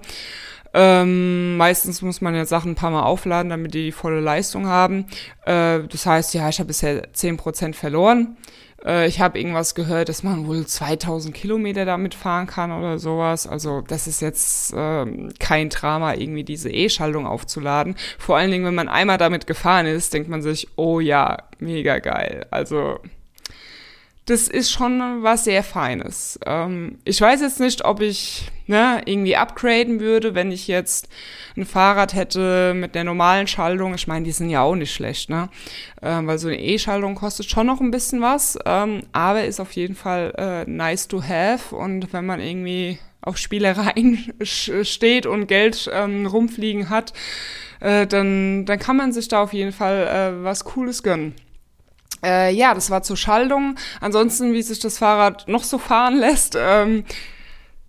ähm, 0.72 1.56
meistens 1.56 2.02
muss 2.02 2.20
man 2.20 2.34
ja 2.34 2.44
Sachen 2.44 2.72
ein 2.72 2.76
paar 2.76 2.90
Mal 2.90 3.02
aufladen, 3.02 3.50
damit 3.50 3.74
die 3.74 3.84
die 3.84 3.92
volle 3.92 4.20
Leistung 4.20 4.66
haben. 4.66 5.06
Äh, 5.44 5.80
das 5.88 6.06
heißt, 6.06 6.34
ja, 6.34 6.48
ich 6.48 6.58
habe 6.58 6.68
bisher 6.68 7.12
10% 7.12 7.74
verloren. 7.74 8.36
Äh, 8.84 9.06
ich 9.08 9.20
habe 9.20 9.38
irgendwas 9.38 9.74
gehört, 9.74 10.08
dass 10.08 10.22
man 10.22 10.46
wohl 10.46 10.66
2000 10.66 11.34
Kilometer 11.34 11.84
damit 11.84 12.14
fahren 12.14 12.46
kann 12.46 12.72
oder 12.72 12.98
sowas. 12.98 13.46
Also 13.46 13.80
das 13.80 14.06
ist 14.06 14.20
jetzt 14.20 14.72
äh, 14.72 15.06
kein 15.38 15.70
Drama, 15.70 16.14
irgendwie 16.14 16.44
diese 16.44 16.70
E-Schaltung 16.70 17.26
aufzuladen. 17.26 17.96
Vor 18.18 18.36
allen 18.36 18.50
Dingen, 18.50 18.64
wenn 18.64 18.74
man 18.74 18.88
einmal 18.88 19.18
damit 19.18 19.46
gefahren 19.46 19.86
ist, 19.86 20.14
denkt 20.14 20.28
man 20.28 20.42
sich, 20.42 20.68
oh 20.76 21.00
ja, 21.00 21.38
mega 21.58 21.98
geil. 21.98 22.46
Also 22.50 22.98
das 24.30 24.46
ist 24.46 24.70
schon 24.70 25.22
was 25.22 25.44
sehr 25.44 25.64
Feines. 25.64 26.38
Ähm, 26.46 26.98
ich 27.04 27.20
weiß 27.20 27.40
jetzt 27.40 27.58
nicht, 27.58 27.84
ob 27.84 28.00
ich 28.00 28.48
ne, 28.68 29.02
irgendwie 29.04 29.34
upgraden 29.34 29.98
würde, 29.98 30.36
wenn 30.36 30.52
ich 30.52 30.68
jetzt 30.68 31.08
ein 31.56 31.66
Fahrrad 31.66 32.14
hätte 32.14 32.72
mit 32.74 32.94
der 32.94 33.02
normalen 33.02 33.48
Schaltung. 33.48 33.92
Ich 33.94 34.06
meine, 34.06 34.24
die 34.24 34.30
sind 34.30 34.48
ja 34.48 34.62
auch 34.62 34.76
nicht 34.76 34.94
schlecht, 34.94 35.30
ne? 35.30 35.48
Ähm, 36.00 36.28
weil 36.28 36.38
so 36.38 36.46
eine 36.46 36.60
E-Schaltung 36.60 37.16
kostet 37.16 37.50
schon 37.50 37.66
noch 37.66 37.80
ein 37.80 37.90
bisschen 37.90 38.20
was, 38.20 38.56
ähm, 38.66 39.02
aber 39.12 39.44
ist 39.44 39.58
auf 39.58 39.72
jeden 39.72 39.96
Fall 39.96 40.32
äh, 40.38 40.70
nice 40.70 41.08
to 41.08 41.22
have. 41.22 41.74
Und 41.74 42.12
wenn 42.12 42.24
man 42.24 42.40
irgendwie 42.40 43.00
auf 43.22 43.36
Spielereien 43.36 44.32
steht 44.42 45.26
und 45.26 45.48
Geld 45.48 45.90
ähm, 45.92 46.26
rumfliegen 46.26 46.88
hat, 46.88 47.12
äh, 47.80 48.06
dann, 48.06 48.64
dann 48.64 48.78
kann 48.78 48.96
man 48.96 49.12
sich 49.12 49.26
da 49.26 49.42
auf 49.42 49.52
jeden 49.52 49.72
Fall 49.72 50.06
äh, 50.06 50.44
was 50.44 50.64
Cooles 50.64 51.02
gönnen. 51.02 51.34
Äh, 52.22 52.54
ja, 52.54 52.74
das 52.74 52.90
war 52.90 53.02
zur 53.02 53.16
Schaltung. 53.16 53.76
Ansonsten, 54.00 54.52
wie 54.52 54.62
sich 54.62 54.78
das 54.78 54.98
Fahrrad 54.98 55.48
noch 55.48 55.64
so 55.64 55.78
fahren 55.78 56.16
lässt, 56.16 56.56
ähm, 56.58 57.04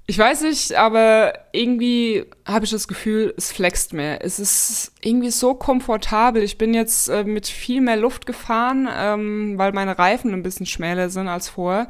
ich 0.08 0.18
weiß 0.18 0.42
nicht, 0.42 0.74
aber 0.74 1.34
irgendwie 1.54 2.26
habe 2.46 2.66
ich 2.66 2.72
das 2.72 2.90
Gefühl, 2.90 3.34
es 3.38 3.52
flext 3.52 3.94
mehr. 3.94 4.26
Es 4.26 4.40
ist 4.40 4.92
irgendwie 5.02 5.30
so 5.30 5.54
komfortabel. 5.54 6.44
Ich 6.44 6.58
bin 6.58 6.74
jetzt 6.74 7.08
äh, 7.08 7.24
mit 7.24 7.48
viel 7.48 7.80
mehr 7.80 7.96
Luft 7.96 8.26
gefahren, 8.26 8.90
ähm, 8.94 9.58
weil 9.58 9.72
meine 9.72 9.98
Reifen 9.98 10.34
ein 10.34 10.44
bisschen 10.44 10.66
schmäler 10.66 11.10
sind 11.10 11.30
als 11.30 11.48
vorher. 11.48 11.88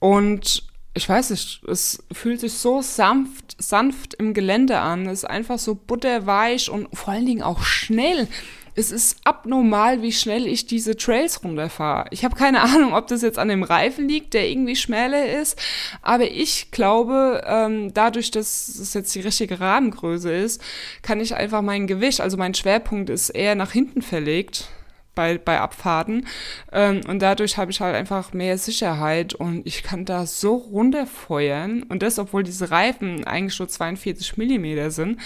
Und 0.00 0.64
ich 0.94 1.08
weiß 1.08 1.30
nicht, 1.30 1.62
es 1.64 2.02
fühlt 2.12 2.40
sich 2.40 2.54
so 2.54 2.82
sanft, 2.82 3.56
sanft 3.62 4.14
im 4.14 4.34
Gelände 4.34 4.78
an. 4.78 5.06
Es 5.06 5.20
ist 5.20 5.30
einfach 5.30 5.58
so 5.58 5.74
butterweich 5.74 6.70
und 6.70 6.88
vor 6.96 7.14
allen 7.14 7.26
Dingen 7.26 7.42
auch 7.42 7.62
schnell 7.62 8.26
es 8.74 8.90
ist 8.90 9.18
abnormal, 9.24 10.02
wie 10.02 10.12
schnell 10.12 10.46
ich 10.46 10.66
diese 10.66 10.96
Trails 10.96 11.42
runterfahre. 11.44 12.06
Ich 12.10 12.24
habe 12.24 12.36
keine 12.36 12.60
Ahnung, 12.62 12.94
ob 12.94 13.06
das 13.06 13.22
jetzt 13.22 13.38
an 13.38 13.48
dem 13.48 13.62
Reifen 13.62 14.08
liegt, 14.08 14.34
der 14.34 14.48
irgendwie 14.48 14.76
schmäler 14.76 15.26
ist, 15.40 15.60
aber 16.02 16.30
ich 16.30 16.70
glaube, 16.70 17.42
ähm, 17.46 17.94
dadurch, 17.94 18.30
dass 18.30 18.68
es 18.68 18.94
jetzt 18.94 19.14
die 19.14 19.20
richtige 19.20 19.60
Rahmengröße 19.60 20.32
ist, 20.32 20.62
kann 21.02 21.20
ich 21.20 21.34
einfach 21.34 21.62
mein 21.62 21.86
Gewicht, 21.86 22.20
also 22.20 22.36
mein 22.36 22.54
Schwerpunkt 22.54 23.10
ist 23.10 23.30
eher 23.30 23.54
nach 23.54 23.72
hinten 23.72 24.02
verlegt 24.02 24.68
bei, 25.14 25.38
bei 25.38 25.60
Abfahrten. 25.60 26.26
Ähm, 26.72 27.00
und 27.06 27.20
dadurch 27.20 27.56
habe 27.56 27.70
ich 27.70 27.80
halt 27.80 27.94
einfach 27.94 28.32
mehr 28.32 28.58
Sicherheit 28.58 29.34
und 29.34 29.66
ich 29.66 29.82
kann 29.82 30.04
da 30.04 30.26
so 30.26 30.56
runterfeuern. 30.56 31.84
Und 31.84 32.02
das, 32.02 32.18
obwohl 32.18 32.42
diese 32.42 32.70
Reifen 32.70 33.24
eigentlich 33.24 33.58
nur 33.58 33.68
42 33.68 34.36
Millimeter 34.36 34.90
sind. 34.90 35.20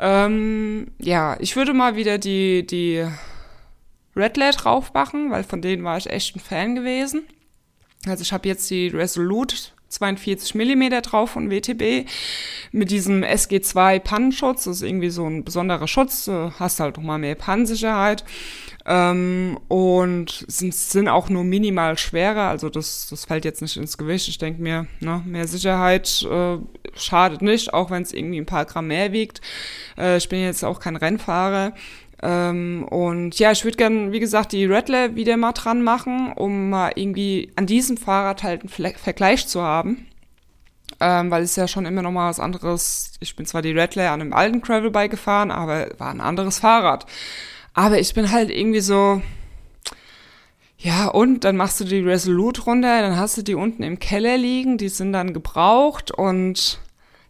Ähm, 0.00 0.88
ja, 0.98 1.36
ich 1.40 1.56
würde 1.56 1.74
mal 1.74 1.94
wieder 1.94 2.16
die, 2.16 2.66
die 2.66 3.06
Redlay 4.16 4.50
drauf 4.52 4.94
machen, 4.94 5.30
weil 5.30 5.44
von 5.44 5.60
denen 5.60 5.84
war 5.84 5.98
ich 5.98 6.08
echt 6.08 6.34
ein 6.34 6.40
Fan 6.40 6.74
gewesen. 6.74 7.22
Also 8.06 8.22
ich 8.22 8.32
habe 8.32 8.48
jetzt 8.48 8.70
die 8.70 8.88
Resolute 8.88 9.56
42 9.90 10.54
Millimeter 10.54 11.02
drauf 11.02 11.30
von 11.30 11.50
WTB 11.50 12.08
mit 12.72 12.90
diesem 12.90 13.22
SG2 13.22 13.98
Pannenschutz. 13.98 14.64
Das 14.64 14.76
ist 14.76 14.82
irgendwie 14.82 15.10
so 15.10 15.26
ein 15.26 15.44
besonderer 15.44 15.88
Schutz. 15.88 16.24
Du 16.24 16.52
hast 16.58 16.80
halt 16.80 16.96
nochmal 16.96 17.18
mehr 17.18 17.34
Pannensicherheit. 17.34 18.24
Ähm, 18.86 19.58
und 19.68 20.44
sind, 20.48 20.74
sind 20.74 21.08
auch 21.08 21.28
nur 21.28 21.44
minimal 21.44 21.98
schwerer, 21.98 22.48
also 22.48 22.70
das, 22.70 23.08
das 23.10 23.26
fällt 23.26 23.44
jetzt 23.44 23.60
nicht 23.60 23.76
ins 23.76 23.98
Gewicht. 23.98 24.26
Ich 24.28 24.38
denke 24.38 24.62
mir, 24.62 24.86
ne, 25.00 25.22
mehr 25.26 25.46
Sicherheit 25.46 26.26
äh, 26.30 26.56
schadet 26.96 27.42
nicht, 27.42 27.74
auch 27.74 27.90
wenn 27.90 28.02
es 28.02 28.14
irgendwie 28.14 28.38
ein 28.40 28.46
paar 28.46 28.64
Gramm 28.64 28.86
mehr 28.86 29.12
wiegt. 29.12 29.42
Äh, 29.98 30.16
ich 30.16 30.28
bin 30.30 30.40
jetzt 30.40 30.64
auch 30.64 30.80
kein 30.80 30.96
Rennfahrer. 30.96 31.74
Ähm, 32.22 32.86
und 32.90 33.38
ja, 33.38 33.52
ich 33.52 33.64
würde 33.64 33.76
gerne, 33.76 34.12
wie 34.12 34.20
gesagt, 34.20 34.52
die 34.52 34.66
Redler 34.66 35.14
wieder 35.14 35.36
mal 35.36 35.52
dran 35.52 35.82
machen, 35.82 36.32
um 36.34 36.70
mal 36.70 36.92
irgendwie 36.94 37.50
an 37.56 37.66
diesem 37.66 37.96
Fahrrad 37.96 38.42
halt 38.42 38.62
einen 38.62 38.94
Vergleich 38.96 39.46
zu 39.46 39.62
haben. 39.62 40.06
Ähm, 41.02 41.30
weil 41.30 41.42
es 41.44 41.56
ja 41.56 41.66
schon 41.66 41.86
immer 41.86 42.02
noch 42.02 42.10
mal 42.10 42.28
was 42.28 42.40
anderes. 42.40 43.12
Ich 43.20 43.34
bin 43.36 43.46
zwar 43.46 43.62
die 43.62 43.72
Redler 43.72 44.10
an 44.10 44.20
einem 44.20 44.32
alten 44.34 44.60
Gravelbike 44.60 45.12
gefahren, 45.12 45.50
aber 45.50 45.88
war 45.98 46.10
ein 46.10 46.20
anderes 46.20 46.58
Fahrrad. 46.58 47.06
Aber 47.72 47.98
ich 47.98 48.12
bin 48.12 48.30
halt 48.30 48.50
irgendwie 48.50 48.80
so, 48.80 49.22
ja, 50.76 51.08
und 51.08 51.44
dann 51.44 51.56
machst 51.56 51.80
du 51.80 51.84
die 51.84 52.00
Resolute 52.00 52.62
runter, 52.62 53.02
dann 53.02 53.16
hast 53.16 53.38
du 53.38 53.42
die 53.42 53.54
unten 53.54 53.82
im 53.82 53.98
Keller 53.98 54.36
liegen, 54.36 54.76
die 54.78 54.88
sind 54.88 55.12
dann 55.12 55.32
gebraucht 55.32 56.10
und 56.10 56.80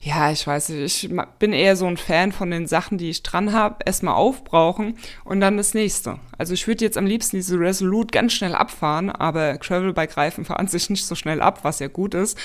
ja, 0.02 0.32
ich 0.32 0.46
weiß 0.46 0.70
nicht, 0.70 1.04
ich 1.04 1.10
bin 1.38 1.52
eher 1.52 1.76
so 1.76 1.86
ein 1.86 1.98
Fan 1.98 2.32
von 2.32 2.50
den 2.50 2.66
Sachen, 2.66 2.96
die 2.96 3.10
ich 3.10 3.22
dran 3.22 3.52
habe, 3.52 3.84
erstmal 3.84 4.14
aufbrauchen 4.14 4.96
und 5.24 5.40
dann 5.40 5.58
das 5.58 5.74
nächste. 5.74 6.18
Also 6.38 6.54
ich 6.54 6.66
würde 6.66 6.86
jetzt 6.86 6.96
am 6.96 7.04
liebsten 7.04 7.36
diese 7.36 7.60
Resolute 7.60 8.10
ganz 8.10 8.32
schnell 8.32 8.54
abfahren, 8.54 9.10
aber 9.10 9.58
Gravelbike-Reifen 9.58 10.46
fahren 10.46 10.68
sich 10.68 10.88
nicht 10.88 11.04
so 11.04 11.14
schnell 11.14 11.42
ab, 11.42 11.64
was 11.64 11.80
ja 11.80 11.88
gut 11.88 12.14
ist. 12.14 12.38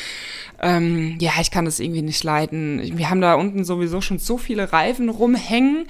Ähm, 0.62 1.18
ja, 1.22 1.32
ich 1.40 1.50
kann 1.50 1.64
das 1.64 1.80
irgendwie 1.80 2.02
nicht 2.02 2.26
leiden. 2.26 2.98
Wir 2.98 3.10
haben 3.10 3.22
da 3.22 3.36
unten 3.36 3.64
sowieso 3.64 4.02
schon 4.02 4.20
so 4.20 4.38
viele 4.38 4.74
Reifen 4.74 5.08
rumhängen 5.08 5.88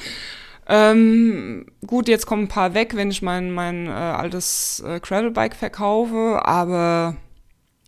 ähm, 0.67 1.67
gut, 1.85 2.07
jetzt 2.07 2.25
kommen 2.25 2.45
ein 2.45 2.47
paar 2.47 2.73
weg, 2.73 2.95
wenn 2.95 3.11
ich 3.11 3.21
mein, 3.21 3.51
mein 3.51 3.87
äh, 3.87 3.91
altes 3.91 4.83
äh, 4.85 4.99
Gravelbike 4.99 5.55
verkaufe, 5.55 6.41
aber 6.43 7.17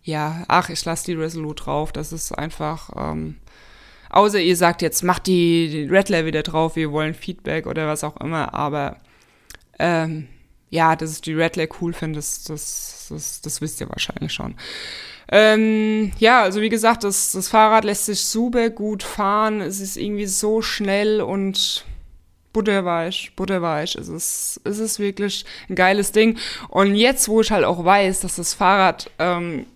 ja, 0.04 0.44
ach, 0.48 0.70
ich 0.70 0.84
lasse 0.84 1.06
die 1.06 1.14
Resolute 1.14 1.64
drauf. 1.64 1.92
Das 1.92 2.12
ist 2.12 2.32
einfach, 2.32 2.90
ähm, 2.96 3.36
außer 4.18 4.40
ihr 4.40 4.56
sagt 4.56 4.82
jetzt, 4.82 5.02
macht 5.02 5.26
die, 5.26 5.68
die 5.70 5.84
Redler 5.84 6.26
wieder 6.26 6.42
drauf, 6.42 6.76
wir 6.76 6.90
wollen 6.90 7.14
Feedback 7.14 7.66
oder 7.66 7.86
was 7.86 8.04
auch 8.04 8.16
immer, 8.18 8.52
aber 8.52 8.96
ähm, 9.78 10.26
ja, 10.70 10.96
dass 10.96 11.14
ich 11.14 11.20
die 11.22 11.34
Redler 11.34 11.66
cool 11.80 11.92
finde, 11.92 12.18
das, 12.18 12.42
das, 12.44 13.06
das, 13.10 13.40
das 13.40 13.60
wisst 13.60 13.80
ihr 13.80 13.88
wahrscheinlich 13.88 14.32
schon. 14.32 14.56
Ähm, 15.30 16.12
ja, 16.18 16.42
also 16.42 16.60
wie 16.60 16.68
gesagt, 16.68 17.04
das, 17.04 17.32
das 17.32 17.48
Fahrrad 17.48 17.84
lässt 17.84 18.06
sich 18.06 18.20
super 18.20 18.70
gut 18.70 19.02
fahren. 19.02 19.60
Es 19.60 19.78
ist 19.78 19.96
irgendwie 19.96 20.26
so 20.26 20.62
schnell 20.62 21.20
und 21.20 21.84
butterweich, 22.52 23.32
butterweich. 23.36 23.94
Es 23.94 24.08
ist, 24.08 24.60
es 24.64 24.78
ist 24.78 24.98
wirklich 24.98 25.44
ein 25.68 25.74
geiles 25.74 26.12
Ding. 26.12 26.38
Und 26.68 26.94
jetzt, 26.94 27.28
wo 27.28 27.42
ich 27.42 27.50
halt 27.50 27.64
auch 27.64 27.84
weiß, 27.84 28.20
dass 28.20 28.36
das 28.36 28.54
Fahrrad 28.54 29.10
ähm, 29.18 29.66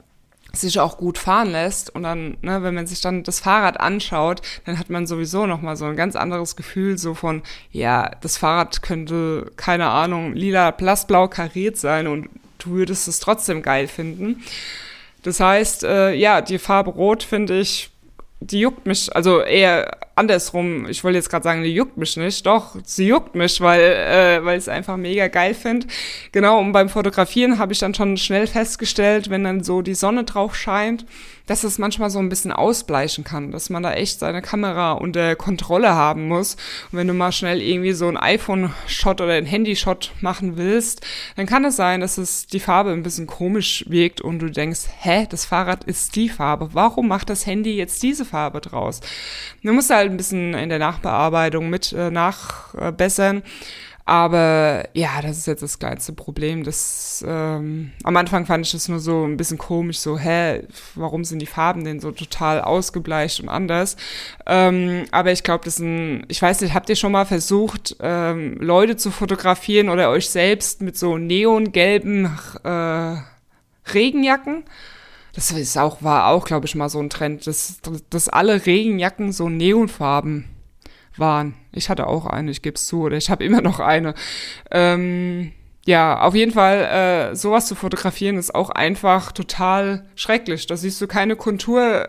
sich 0.55 0.81
auch 0.81 0.99
gut 0.99 1.19
fahren 1.19 1.51
lässt 1.51 1.95
und 1.95 2.03
dann, 2.03 2.37
ne, 2.43 2.63
wenn 2.63 2.75
man 2.75 2.87
sich 2.87 3.01
dann 3.01 3.23
das 3.23 3.41
Fahrrad 3.41 3.81
anschaut, 3.81 4.43
dann 4.67 4.79
hat 4.79 4.91
man 4.91 5.07
sowieso 5.07 5.47
nochmal 5.47 5.77
so 5.77 5.87
ein 5.87 5.97
ganz 5.97 6.17
anderes 6.17 6.57
Gefühl 6.57 6.99
so 6.99 7.15
von, 7.15 7.43
ja, 7.71 8.11
das 8.21 8.37
Fahrrad 8.37 8.83
könnte, 8.83 9.51
keine 9.57 9.89
Ahnung, 9.89 10.35
lila, 10.35 10.71
blassblau 10.71 11.29
kariert 11.29 11.77
sein 11.77 12.07
und 12.07 12.29
du 12.59 12.73
würdest 12.73 13.09
es 13.09 13.21
trotzdem 13.21 13.63
geil 13.63 13.89
finden. 13.89 14.43
Das 15.23 15.41
heißt, 15.41 15.85
äh, 15.85 16.15
ja, 16.15 16.41
die 16.41 16.59
Farbe 16.59 16.91
Rot 16.91 17.23
finde 17.23 17.59
ich 17.59 17.92
die 18.47 18.61
juckt 18.61 18.87
mich, 18.87 19.15
also 19.15 19.41
eher 19.41 19.99
andersrum. 20.15 20.87
Ich 20.89 21.03
wollte 21.05 21.19
jetzt 21.19 21.31
gerade 21.31 21.45
sagen, 21.45 21.63
die 21.63 21.75
juckt 21.75 21.97
mich 21.97 22.17
nicht. 22.17 22.45
Doch, 22.45 22.77
sie 22.85 23.07
juckt 23.07 23.35
mich, 23.35 23.61
weil, 23.61 23.81
äh, 23.81 24.45
weil 24.45 24.59
ich 24.59 24.65
es 24.65 24.69
einfach 24.69 24.97
mega 24.97 25.29
geil 25.29 25.55
finde. 25.55 25.87
Genau, 26.33 26.59
und 26.59 26.73
beim 26.73 26.89
Fotografieren 26.89 27.59
habe 27.59 27.73
ich 27.73 27.79
dann 27.79 27.95
schon 27.95 28.17
schnell 28.17 28.47
festgestellt, 28.47 29.31
wenn 29.31 29.45
dann 29.45 29.63
so 29.63 29.83
die 29.83 29.95
Sonne 29.95 30.25
drauf 30.25 30.55
scheint, 30.55 31.07
dass 31.47 31.65
es 31.65 31.79
manchmal 31.79 32.11
so 32.11 32.19
ein 32.19 32.29
bisschen 32.29 32.53
ausbleichen 32.53 33.25
kann, 33.25 33.51
dass 33.51 33.71
man 33.71 33.83
da 33.83 33.93
echt 33.93 34.21
seine 34.21 34.43
Kamera 34.43 34.93
unter 34.93 35.37
Kontrolle 35.37 35.95
haben 35.95 36.29
muss. 36.29 36.55
Und 36.91 36.99
wenn 36.99 37.09
du 37.09 37.15
mal 37.15 37.33
schnell 37.33 37.61
irgendwie 37.61 37.93
so 37.93 38.09
ein 38.09 38.17
iPhone-Shot 38.17 39.21
oder 39.21 39.35
ein 39.35 39.47
Handy-Shot 39.47 40.13
machen 40.21 40.57
willst, 40.57 41.05
dann 41.37 41.47
kann 41.47 41.65
es 41.65 41.77
sein, 41.77 42.01
dass 42.01 42.19
es 42.19 42.47
die 42.47 42.61
Farbe 42.61 42.91
ein 42.91 43.03
bisschen 43.03 43.27
komisch 43.27 43.85
wirkt 43.89 44.21
und 44.21 44.39
du 44.39 44.51
denkst, 44.51 44.83
hä, 45.01 45.27
das 45.29 45.45
Fahrrad 45.45 45.85
ist 45.85 46.17
die 46.17 46.29
Farbe. 46.29 46.71
Warum 46.73 47.09
macht 47.09 47.31
das 47.31 47.47
Handy 47.47 47.77
jetzt 47.77 48.03
diese 48.03 48.25
Farbe 48.25 48.61
draus? 48.61 49.01
Du 49.63 49.73
musst 49.73 49.91
halt 49.91 50.11
ein 50.11 50.17
bisschen 50.17 50.55
in 50.55 50.69
der 50.69 50.79
Nachbearbeitung 50.79 51.71
mit 51.71 51.93
äh, 51.93 52.11
nachbessern. 52.11 53.43
Aber 54.05 54.89
ja, 54.95 55.23
das 55.23 55.39
ist 55.39 55.47
jetzt 55.47 55.63
das 55.63 55.79
kleinste 55.79 56.13
Problem. 56.13 56.65
Das, 56.65 57.25
ähm, 57.27 57.93
am 58.03 58.17
Anfang 58.17 58.47
fand 58.47 58.67
ich 58.67 58.73
das 58.73 58.89
nur 58.89 58.99
so 58.99 59.25
ein 59.25 59.37
bisschen 59.37 59.59
komisch, 59.59 59.99
so, 59.99 60.19
hä, 60.19 60.65
warum 60.97 61.25
sind 61.25 61.39
die 61.39 61.47
Farben 61.47 61.85
denn 61.85 62.01
so 62.01 62.11
total 62.11 62.61
ausgebleicht 62.61 63.41
und 63.41 63.49
anders? 63.49 63.97
Ähm, 64.47 65.05
aber 65.13 65.31
ich 65.31 65.45
glaube, 65.45 65.65
das 65.65 65.79
ein, 65.79 66.25
ich 66.29 66.43
weiß 66.43 66.63
nicht, 66.63 66.75
habt 66.75 66.89
ihr 66.89 66.97
schon 66.97 67.13
mal 67.13 67.27
versucht, 67.27 67.97
ähm, 68.01 68.57
Leute 68.61 68.97
zu 68.97 69.11
fotografieren 69.13 69.89
oder 69.89 70.11
euch 70.11 70.29
selbst 70.29 70.83
mit 70.83 70.97
so 70.97 71.17
neongelben 71.17 72.27
äh, 72.65 73.17
Regenjacken? 73.95 74.65
Das 75.35 75.51
ist 75.51 75.79
auch, 75.79 76.03
war 76.03 76.27
auch, 76.27 76.45
glaube 76.45 76.67
ich, 76.67 76.75
mal 76.75 76.89
so 76.89 76.99
ein 76.99 77.09
Trend, 77.09 77.47
dass, 77.47 77.81
dass 78.11 78.29
alle 78.29 78.67
Regenjacken 78.67 79.33
so 79.33 79.49
Neonfarben 79.49 80.49
waren. 81.17 81.55
Ich 81.73 81.89
hatte 81.89 82.07
auch 82.07 82.27
eine, 82.27 82.51
ich 82.51 82.63
gebe 82.63 82.75
es 82.75 82.87
zu, 82.87 83.03
oder 83.03 83.17
ich 83.17 83.31
habe 83.31 83.45
immer 83.45 83.61
noch 83.61 83.81
eine. 83.81 84.15
Ähm, 84.71 85.53
ja, 85.85 86.21
auf 86.21 86.35
jeden 86.35 86.53
Fall, 86.53 87.33
äh, 87.33 87.37
sowas 87.37 87.67
zu 87.67 87.75
fotografieren 87.75 88.37
ist 88.37 88.55
auch 88.55 88.71
einfach 88.71 89.33
total 89.33 90.07
schrecklich. 90.15 90.67
Da 90.67 90.77
siehst 90.77 91.01
du 91.01 91.09
keine 91.09 91.35
Kontur, 91.35 92.09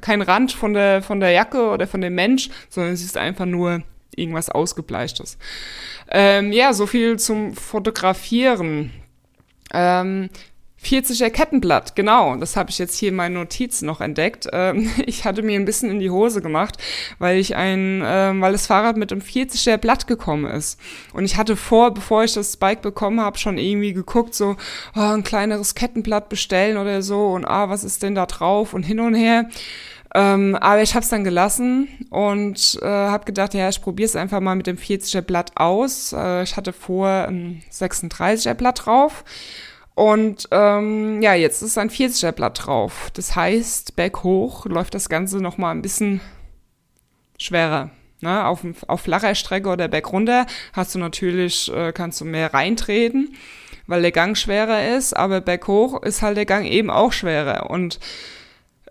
kein 0.00 0.22
Rand 0.22 0.52
von 0.52 0.74
der, 0.74 1.02
von 1.02 1.20
der 1.20 1.30
Jacke 1.30 1.68
oder 1.70 1.86
von 1.86 2.00
dem 2.00 2.14
Mensch, 2.14 2.50
sondern 2.68 2.96
siehst 2.96 3.16
einfach 3.16 3.46
nur 3.46 3.82
irgendwas 4.16 4.48
Ausgebleichtes. 4.48 5.38
Ähm, 6.10 6.52
ja, 6.52 6.72
so 6.72 6.86
viel 6.86 7.18
zum 7.18 7.54
Fotografieren. 7.54 8.90
Ähm, 9.72 10.28
40er 10.82 11.30
Kettenblatt, 11.30 11.94
genau. 11.94 12.36
Das 12.36 12.56
habe 12.56 12.70
ich 12.70 12.78
jetzt 12.78 12.96
hier 12.96 13.10
in 13.10 13.14
meinen 13.14 13.34
Notizen 13.34 13.86
noch 13.86 14.00
entdeckt. 14.00 14.48
Ähm, 14.52 14.90
ich 15.06 15.24
hatte 15.24 15.42
mir 15.42 15.58
ein 15.58 15.64
bisschen 15.64 15.90
in 15.90 16.00
die 16.00 16.10
Hose 16.10 16.42
gemacht, 16.42 16.76
weil 17.18 17.38
ich 17.38 17.56
ein, 17.56 18.02
ähm, 18.04 18.40
weil 18.40 18.52
das 18.52 18.66
Fahrrad 18.66 18.96
mit 18.96 19.12
einem 19.12 19.20
40er 19.20 19.76
Blatt 19.76 20.06
gekommen 20.06 20.50
ist. 20.50 20.78
Und 21.12 21.24
ich 21.24 21.36
hatte 21.36 21.56
vor, 21.56 21.94
bevor 21.94 22.24
ich 22.24 22.34
das 22.34 22.56
Bike 22.56 22.82
bekommen 22.82 23.20
habe, 23.20 23.38
schon 23.38 23.58
irgendwie 23.58 23.92
geguckt, 23.92 24.34
so 24.34 24.56
oh, 24.96 25.00
ein 25.00 25.22
kleineres 25.22 25.74
Kettenblatt 25.74 26.28
bestellen 26.28 26.76
oder 26.76 27.02
so 27.02 27.28
und 27.28 27.44
ah, 27.44 27.68
was 27.68 27.84
ist 27.84 28.02
denn 28.02 28.14
da 28.14 28.26
drauf 28.26 28.74
und 28.74 28.82
hin 28.82 29.00
und 29.00 29.14
her. 29.14 29.48
Ähm, 30.14 30.56
aber 30.56 30.82
ich 30.82 30.94
habe 30.94 31.02
es 31.02 31.08
dann 31.08 31.24
gelassen 31.24 31.88
und 32.10 32.78
äh, 32.82 32.86
habe 32.86 33.24
gedacht, 33.24 33.54
ja, 33.54 33.68
ich 33.68 33.80
probiere 33.80 34.06
es 34.06 34.16
einfach 34.16 34.40
mal 34.40 34.54
mit 34.54 34.66
dem 34.66 34.76
40er 34.76 35.22
Blatt 35.22 35.52
aus. 35.54 36.12
Äh, 36.12 36.42
ich 36.42 36.56
hatte 36.56 36.72
vor 36.72 37.08
ein 37.08 37.62
36er 37.72 38.54
Blatt 38.54 38.84
drauf. 38.84 39.24
Und 39.94 40.48
ähm, 40.50 41.20
ja, 41.20 41.34
jetzt 41.34 41.62
ist 41.62 41.76
ein 41.76 41.90
40er 41.90 42.32
Blatt 42.32 42.66
drauf. 42.66 43.10
Das 43.14 43.36
heißt, 43.36 43.94
berghoch 43.96 44.64
läuft 44.66 44.94
das 44.94 45.08
Ganze 45.08 45.38
nochmal 45.38 45.74
ein 45.74 45.82
bisschen 45.82 46.20
schwerer. 47.38 47.90
Ne? 48.20 48.46
Auf, 48.46 48.64
auf 48.86 49.02
flacher 49.02 49.34
Strecke 49.34 49.68
oder 49.68 49.88
bergunter 49.88 50.46
hast 50.72 50.94
du 50.94 50.98
natürlich, 50.98 51.70
äh, 51.74 51.92
kannst 51.92 52.20
du 52.20 52.24
mehr 52.24 52.54
reintreten, 52.54 53.34
weil 53.86 54.02
der 54.02 54.12
Gang 54.12 54.36
schwerer 54.36 54.96
ist, 54.96 55.14
aber 55.14 55.40
berghoch 55.40 56.02
ist 56.02 56.22
halt 56.22 56.36
der 56.36 56.46
Gang 56.46 56.64
eben 56.64 56.88
auch 56.88 57.12
schwerer. 57.12 57.68
Und 57.68 57.98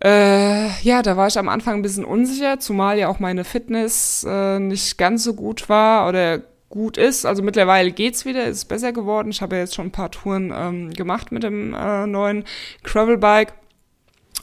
äh, 0.03 0.67
ja, 0.81 1.01
da 1.01 1.15
war 1.15 1.27
ich 1.27 1.37
am 1.37 1.49
Anfang 1.49 1.75
ein 1.75 1.81
bisschen 1.81 2.05
unsicher, 2.05 2.59
zumal 2.59 2.97
ja 2.97 3.07
auch 3.07 3.19
meine 3.19 3.43
Fitness 3.43 4.25
äh, 4.27 4.59
nicht 4.59 4.97
ganz 4.97 5.23
so 5.23 5.33
gut 5.33 5.69
war 5.69 6.09
oder 6.09 6.41
gut 6.71 6.97
ist. 6.97 7.25
Also 7.25 7.43
mittlerweile 7.43 7.91
geht's 7.91 8.25
wieder, 8.25 8.45
ist 8.45 8.65
besser 8.65 8.91
geworden. 8.91 9.29
Ich 9.29 9.41
habe 9.41 9.55
ja 9.55 9.61
jetzt 9.61 9.75
schon 9.75 9.87
ein 9.87 9.91
paar 9.91 10.09
Touren 10.09 10.51
ähm, 10.55 10.91
gemacht 10.91 11.31
mit 11.31 11.43
dem 11.43 11.75
äh, 11.75 12.07
neuen 12.07 12.45
Gravelbike. 12.83 13.53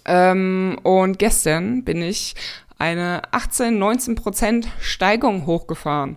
Ähm, 0.04 0.78
und 0.84 1.18
gestern 1.18 1.82
bin 1.82 2.00
ich 2.00 2.36
eine 2.78 3.22
18, 3.32 3.76
19 3.76 4.14
Prozent 4.14 4.68
Steigung 4.80 5.46
hochgefahren 5.46 6.16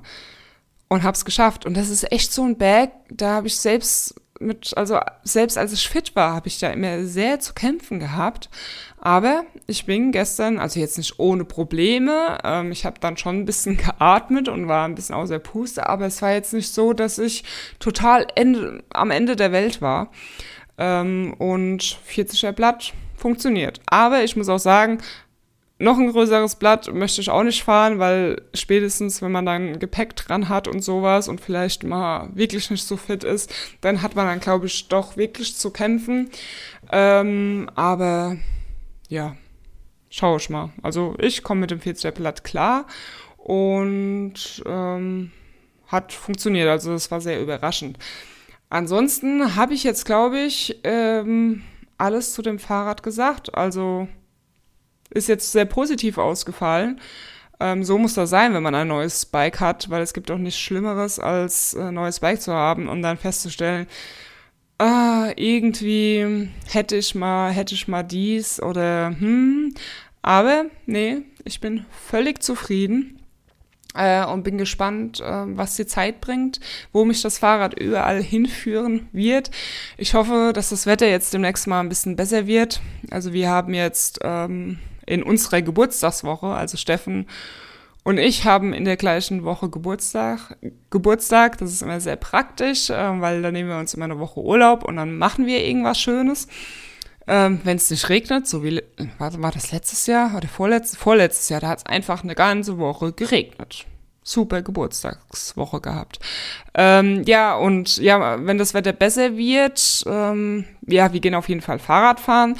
und 0.88 1.04
hab's 1.04 1.26
geschafft. 1.26 1.66
Und 1.66 1.76
das 1.76 1.90
ist 1.90 2.12
echt 2.12 2.32
so 2.32 2.44
ein 2.44 2.58
Berg, 2.58 2.92
da 3.10 3.36
habe 3.36 3.48
ich 3.48 3.58
selbst 3.58 4.21
mit, 4.42 4.76
also 4.78 5.00
selbst 5.24 5.58
als 5.58 5.74
ich 5.74 5.88
fit 5.88 6.16
war, 6.16 6.34
habe 6.34 6.48
ich 6.48 6.60
da 6.60 6.70
immer 6.72 7.04
sehr 7.06 7.40
zu 7.40 7.54
kämpfen 7.54 8.00
gehabt. 8.00 8.50
Aber 9.00 9.44
ich 9.68 9.86
bin 9.86 10.12
gestern, 10.12 10.60
also 10.60 10.80
jetzt 10.80 10.98
nicht 10.98 11.20
ohne 11.20 11.46
Probleme, 11.46 12.38
ähm, 12.44 12.72
ich 12.72 12.86
habe 12.86 13.00
dann 13.00 13.18
schon 13.18 13.40
ein 13.40 13.46
bisschen 13.46 13.78
geatmet 14.00 14.50
und 14.50 14.68
war 14.68 14.88
ein 14.88 14.96
bisschen 14.96 15.16
außer 15.16 15.40
Puste, 15.40 15.88
aber 15.88 16.06
es 16.06 16.22
war 16.22 16.34
jetzt 16.34 16.54
nicht 16.54 16.74
so, 16.74 16.94
dass 16.94 17.18
ich 17.18 17.44
total 17.80 18.28
Ende, 18.36 18.84
am 18.90 19.12
Ende 19.12 19.36
der 19.36 19.52
Welt 19.52 19.82
war. 19.82 20.12
Ähm, 20.78 21.34
und 21.38 22.00
40er 22.10 22.52
Blatt 22.52 22.94
funktioniert. 23.16 23.80
Aber 23.86 24.24
ich 24.24 24.36
muss 24.36 24.50
auch 24.50 24.60
sagen, 24.60 25.00
noch 25.82 25.98
ein 25.98 26.12
größeres 26.12 26.56
Blatt 26.56 26.94
möchte 26.94 27.22
ich 27.22 27.30
auch 27.30 27.44
nicht 27.44 27.64
fahren, 27.64 28.00
weil 28.00 28.42
spätestens, 28.54 29.22
wenn 29.22 29.32
man 29.32 29.46
dann 29.46 29.80
Gepäck 29.80 30.16
dran 30.16 30.50
hat 30.50 30.68
und 30.68 30.82
sowas 30.84 31.28
und 31.28 31.42
vielleicht 31.42 31.84
mal 31.84 32.30
wirklich 32.34 32.70
nicht 32.70 32.86
so 32.86 32.98
fit 32.98 33.24
ist, 33.24 33.54
dann 33.82 34.02
hat 34.02 34.16
man 34.16 34.28
dann, 34.28 34.40
glaube 34.40 34.68
ich, 34.68 34.88
doch 34.88 35.18
wirklich 35.18 35.56
zu 35.56 35.72
kämpfen. 35.72 36.30
Ähm, 36.92 37.70
aber 37.76 38.38
ja, 39.10 39.36
schaue 40.10 40.38
ich 40.38 40.50
mal. 40.50 40.70
Also 40.82 41.16
ich 41.20 41.44
komme 41.44 41.62
mit 41.62 41.72
dem 41.72 41.80
40er 41.80 42.12
Blatt 42.12 42.44
klar 42.44 42.86
und 43.38 44.64
ähm, 44.66 45.32
hat 45.88 46.14
funktioniert. 46.14 46.70
Also 46.70 46.92
das 46.92 47.10
war 47.12 47.22
sehr 47.22 47.42
überraschend. 47.42 47.98
Ansonsten 48.70 49.56
habe 49.56 49.74
ich 49.74 49.84
jetzt, 49.84 50.06
glaube 50.06 50.40
ich, 50.40 50.80
ähm, 50.84 51.64
alles 51.98 52.34
zu 52.34 52.42
dem 52.42 52.60
Fahrrad 52.60 53.04
gesagt. 53.04 53.56
Also 53.56 54.08
ist 55.12 55.30
jetzt 55.30 55.52
sehr 55.52 55.66
positiv 55.66 56.18
ausgefallen. 56.18 57.00
Ähm, 57.60 57.84
so 57.84 57.98
muss 57.98 58.16
das 58.16 58.30
sein, 58.30 58.54
wenn 58.54 58.64
man 58.64 58.76
ein 58.76 58.88
neues 58.88 59.26
Bike 59.26 59.60
hat, 59.60 59.90
weil 59.90 60.02
es 60.02 60.14
gibt 60.14 60.32
auch 60.32 60.38
nichts 60.38 60.60
Schlimmeres, 60.60 61.20
als 61.20 61.76
ein 61.76 61.94
neues 61.94 62.20
Bike 62.20 62.42
zu 62.42 62.54
haben 62.54 62.90
und 62.90 63.04
dann 63.04 63.18
festzustellen, 63.18 63.88
ah, 64.80 65.32
irgendwie 65.36 66.50
hätte 66.68 66.96
ich 66.96 67.14
mal, 67.14 67.52
hätte 67.52 67.76
ich 67.76 67.88
mal 67.88 68.04
dies 68.04 68.62
oder 68.62 69.16
hm. 69.18 69.76
Aber 70.24 70.66
nee, 70.86 71.24
ich 71.46 71.60
bin 71.60 71.86
völlig 71.92 72.42
zufrieden 72.44 73.20
äh, 73.94 74.26
und 74.26 74.44
bin 74.44 74.58
gespannt, 74.58 75.20
äh, 75.20 75.44
was 75.58 75.76
die 75.76 75.86
Zeit 75.86 76.22
bringt, 76.22 76.60
wo 76.92 77.06
mich 77.06 77.22
das 77.22 77.38
Fahrrad 77.38 77.80
überall 77.80 78.22
hinführen 78.24 79.08
wird. 79.12 79.52
Ich 79.98 80.14
hoffe, 80.14 80.52
dass 80.54 80.70
das 80.70 80.86
Wetter 80.86 81.08
jetzt 81.08 81.34
demnächst 81.34 81.68
mal 81.68 81.80
ein 81.80 81.90
bisschen 81.90 82.16
besser 82.16 82.48
wird. 82.48 82.82
Also 83.12 83.34
wir 83.34 83.50
haben 83.50 83.74
jetzt 83.74 84.20
ähm, 84.24 84.80
in 85.12 85.24
unserer 85.24 85.62
Geburtstagswoche, 85.62 86.48
also 86.48 86.78
Steffen 86.78 87.28
und 88.04 88.18
ich 88.18 88.46
haben 88.46 88.74
in 88.74 88.86
der 88.86 88.98
gleichen 88.98 89.44
Woche 89.44 89.70
Geburtstag. 89.70 90.58
Geburtstag, 90.90 91.60
das 91.60 91.72
ist 91.72 91.84
immer 91.84 92.00
sehr 92.00 92.16
praktisch, 92.16 92.90
äh, 92.90 93.22
weil 93.22 93.42
da 93.42 93.52
nehmen 93.52 93.70
wir 93.70 93.78
uns 93.78 93.94
immer 93.94 94.06
eine 94.06 94.20
Woche 94.20 94.40
Urlaub 94.40 94.84
und 94.84 94.96
dann 94.96 95.18
machen 95.18 95.46
wir 95.46 95.64
irgendwas 95.64 96.00
Schönes. 96.00 96.48
Ähm, 97.28 97.62
Wenn 97.64 97.78
es 97.78 97.92
nicht 97.92 98.10
regnet, 98.10 98.48
so 98.48 98.64
wie, 98.64 98.82
warte, 99.20 99.42
war 99.44 99.52
das 99.52 99.72
letztes 99.72 100.08
Jahr 100.08 100.36
oder 100.36 100.48
vorletztes, 100.48 100.98
vorletztes 100.98 101.50
Jahr, 101.50 101.62
da 101.62 101.68
hat 101.70 101.80
es 101.80 101.86
einfach 101.86 102.24
eine 102.24 102.34
ganze 102.34 102.80
Woche 102.80 103.14
geregnet. 103.14 103.86
Super 104.24 104.64
Geburtstagswoche 104.64 105.82
gehabt. 105.82 106.20
Ähm, 106.74 107.24
ja, 107.26 107.56
und 107.56 107.98
ja, 107.98 108.46
wenn 108.46 108.58
das 108.58 108.74
Wetter 108.74 108.94
besser 108.94 109.38
wird, 109.38 110.04
ähm, 110.08 110.66
ja, 110.88 111.14
wir 111.14 111.20
gehen 111.20 111.36
auf 111.36 111.50
jeden 111.50 111.62
Fall 111.62 111.80
Fahrrad 111.80 112.20
fahren. 112.20 112.56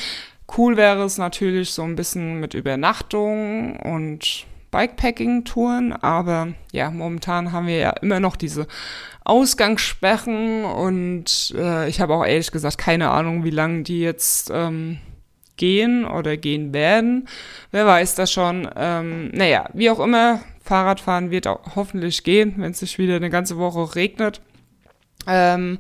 Cool 0.58 0.76
wäre 0.76 1.04
es 1.04 1.18
natürlich 1.18 1.72
so 1.72 1.84
ein 1.84 1.96
bisschen 1.96 2.40
mit 2.40 2.54
Übernachtung 2.54 3.78
und 3.78 4.46
Bikepacking-Touren, 4.72 5.94
aber 5.94 6.50
ja, 6.72 6.90
momentan 6.90 7.52
haben 7.52 7.68
wir 7.68 7.78
ja 7.78 7.90
immer 7.92 8.20
noch 8.20 8.36
diese 8.36 8.68
Ausgangssperren 9.24 10.66
und 10.66 11.54
äh, 11.58 11.88
ich 11.88 12.02
habe 12.02 12.16
auch 12.16 12.26
ehrlich 12.26 12.52
gesagt 12.52 12.78
keine 12.78 13.10
Ahnung, 13.12 13.44
wie 13.44 13.52
lange 13.52 13.84
die 13.84 14.02
jetzt 14.02 14.50
ähm, 14.54 14.98
gehen 15.58 16.06
oder 16.06 16.38
gehen 16.38 16.74
werden. 16.74 17.28
Wer 17.72 17.86
weiß 17.86 18.16
das 18.16 18.32
schon. 18.32 18.68
Ähm, 18.76 19.30
naja, 19.34 19.70
wie 19.74 19.90
auch 19.90 20.00
immer, 20.00 20.42
Fahrradfahren 20.64 21.32
wird 21.32 21.48
auch 21.48 21.76
hoffentlich 21.76 22.24
gehen, 22.24 22.56
wenn 22.58 22.72
es 22.72 22.80
sich 22.80 22.98
wieder 22.98 23.18
eine 23.18 23.30
ganze 23.30 23.58
Woche 23.58 23.96
regnet. 23.96 24.42
Ähm, 25.28 25.80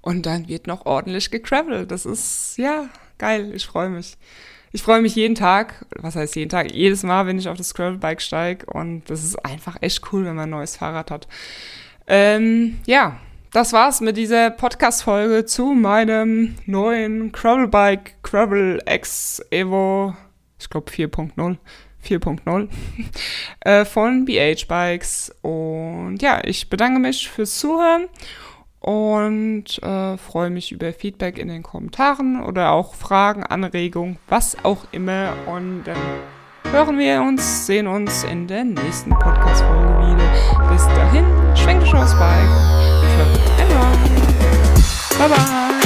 und 0.00 0.26
dann 0.26 0.48
wird 0.48 0.66
noch 0.66 0.86
ordentlich 0.86 1.30
gecravelt. 1.30 1.90
Das 1.90 2.06
ist, 2.06 2.56
ja, 2.56 2.88
geil, 3.20 3.52
ich 3.54 3.66
freue 3.66 3.90
mich. 3.90 4.16
Ich 4.72 4.82
freue 4.82 5.02
mich 5.02 5.14
jeden 5.14 5.34
Tag, 5.34 5.84
was 5.96 6.16
heißt 6.16 6.36
jeden 6.36 6.48
Tag, 6.48 6.72
jedes 6.72 7.02
Mal, 7.02 7.26
wenn 7.26 7.38
ich 7.38 7.48
auf 7.48 7.58
das 7.58 7.74
Gravelbike 7.74 8.22
steige 8.22 8.66
und 8.66 9.02
das 9.10 9.24
ist 9.24 9.44
einfach 9.44 9.76
echt 9.80 10.12
cool, 10.12 10.24
wenn 10.24 10.36
man 10.36 10.44
ein 10.44 10.50
neues 10.50 10.76
Fahrrad 10.76 11.10
hat. 11.10 11.28
Ähm, 12.06 12.78
ja, 12.86 13.20
das 13.52 13.72
war's 13.72 14.00
mit 14.00 14.16
dieser 14.16 14.50
Podcast-Folge 14.50 15.44
zu 15.44 15.66
meinem 15.66 16.54
neuen 16.66 17.32
Gravelbike 17.32 18.22
Gravel 18.22 18.80
X 18.88 19.44
Evo, 19.50 20.16
ich 20.58 20.70
glaube 20.70 20.90
4.0. 20.90 21.56
4.0 22.02 22.68
äh, 23.60 23.84
von 23.84 24.24
BH 24.24 24.66
Bikes. 24.66 25.34
Und 25.42 26.18
ja, 26.22 26.40
ich 26.44 26.70
bedanke 26.70 26.98
mich 26.98 27.28
fürs 27.28 27.58
Zuhören 27.58 28.08
und 28.80 29.82
äh, 29.82 30.16
freue 30.16 30.50
mich 30.50 30.72
über 30.72 30.92
Feedback 30.92 31.38
in 31.38 31.48
den 31.48 31.62
Kommentaren 31.62 32.42
oder 32.42 32.72
auch 32.72 32.94
Fragen, 32.94 33.44
Anregungen, 33.44 34.18
was 34.28 34.56
auch 34.64 34.86
immer. 34.90 35.34
Und 35.46 35.84
dann 35.84 35.98
hören 36.72 36.98
wir 36.98 37.22
uns, 37.22 37.66
sehen 37.66 37.86
uns 37.86 38.24
in 38.24 38.46
der 38.46 38.64
nächsten 38.64 39.10
Podcast-Folge 39.10 40.14
wieder. 40.14 40.70
Bis 40.70 40.86
dahin, 40.86 41.24
schwenkt 41.54 41.82
euch 41.84 41.94
aufs 41.94 42.18
Bike. 42.18 42.48
Bye 45.18 45.28
bye. 45.28 45.79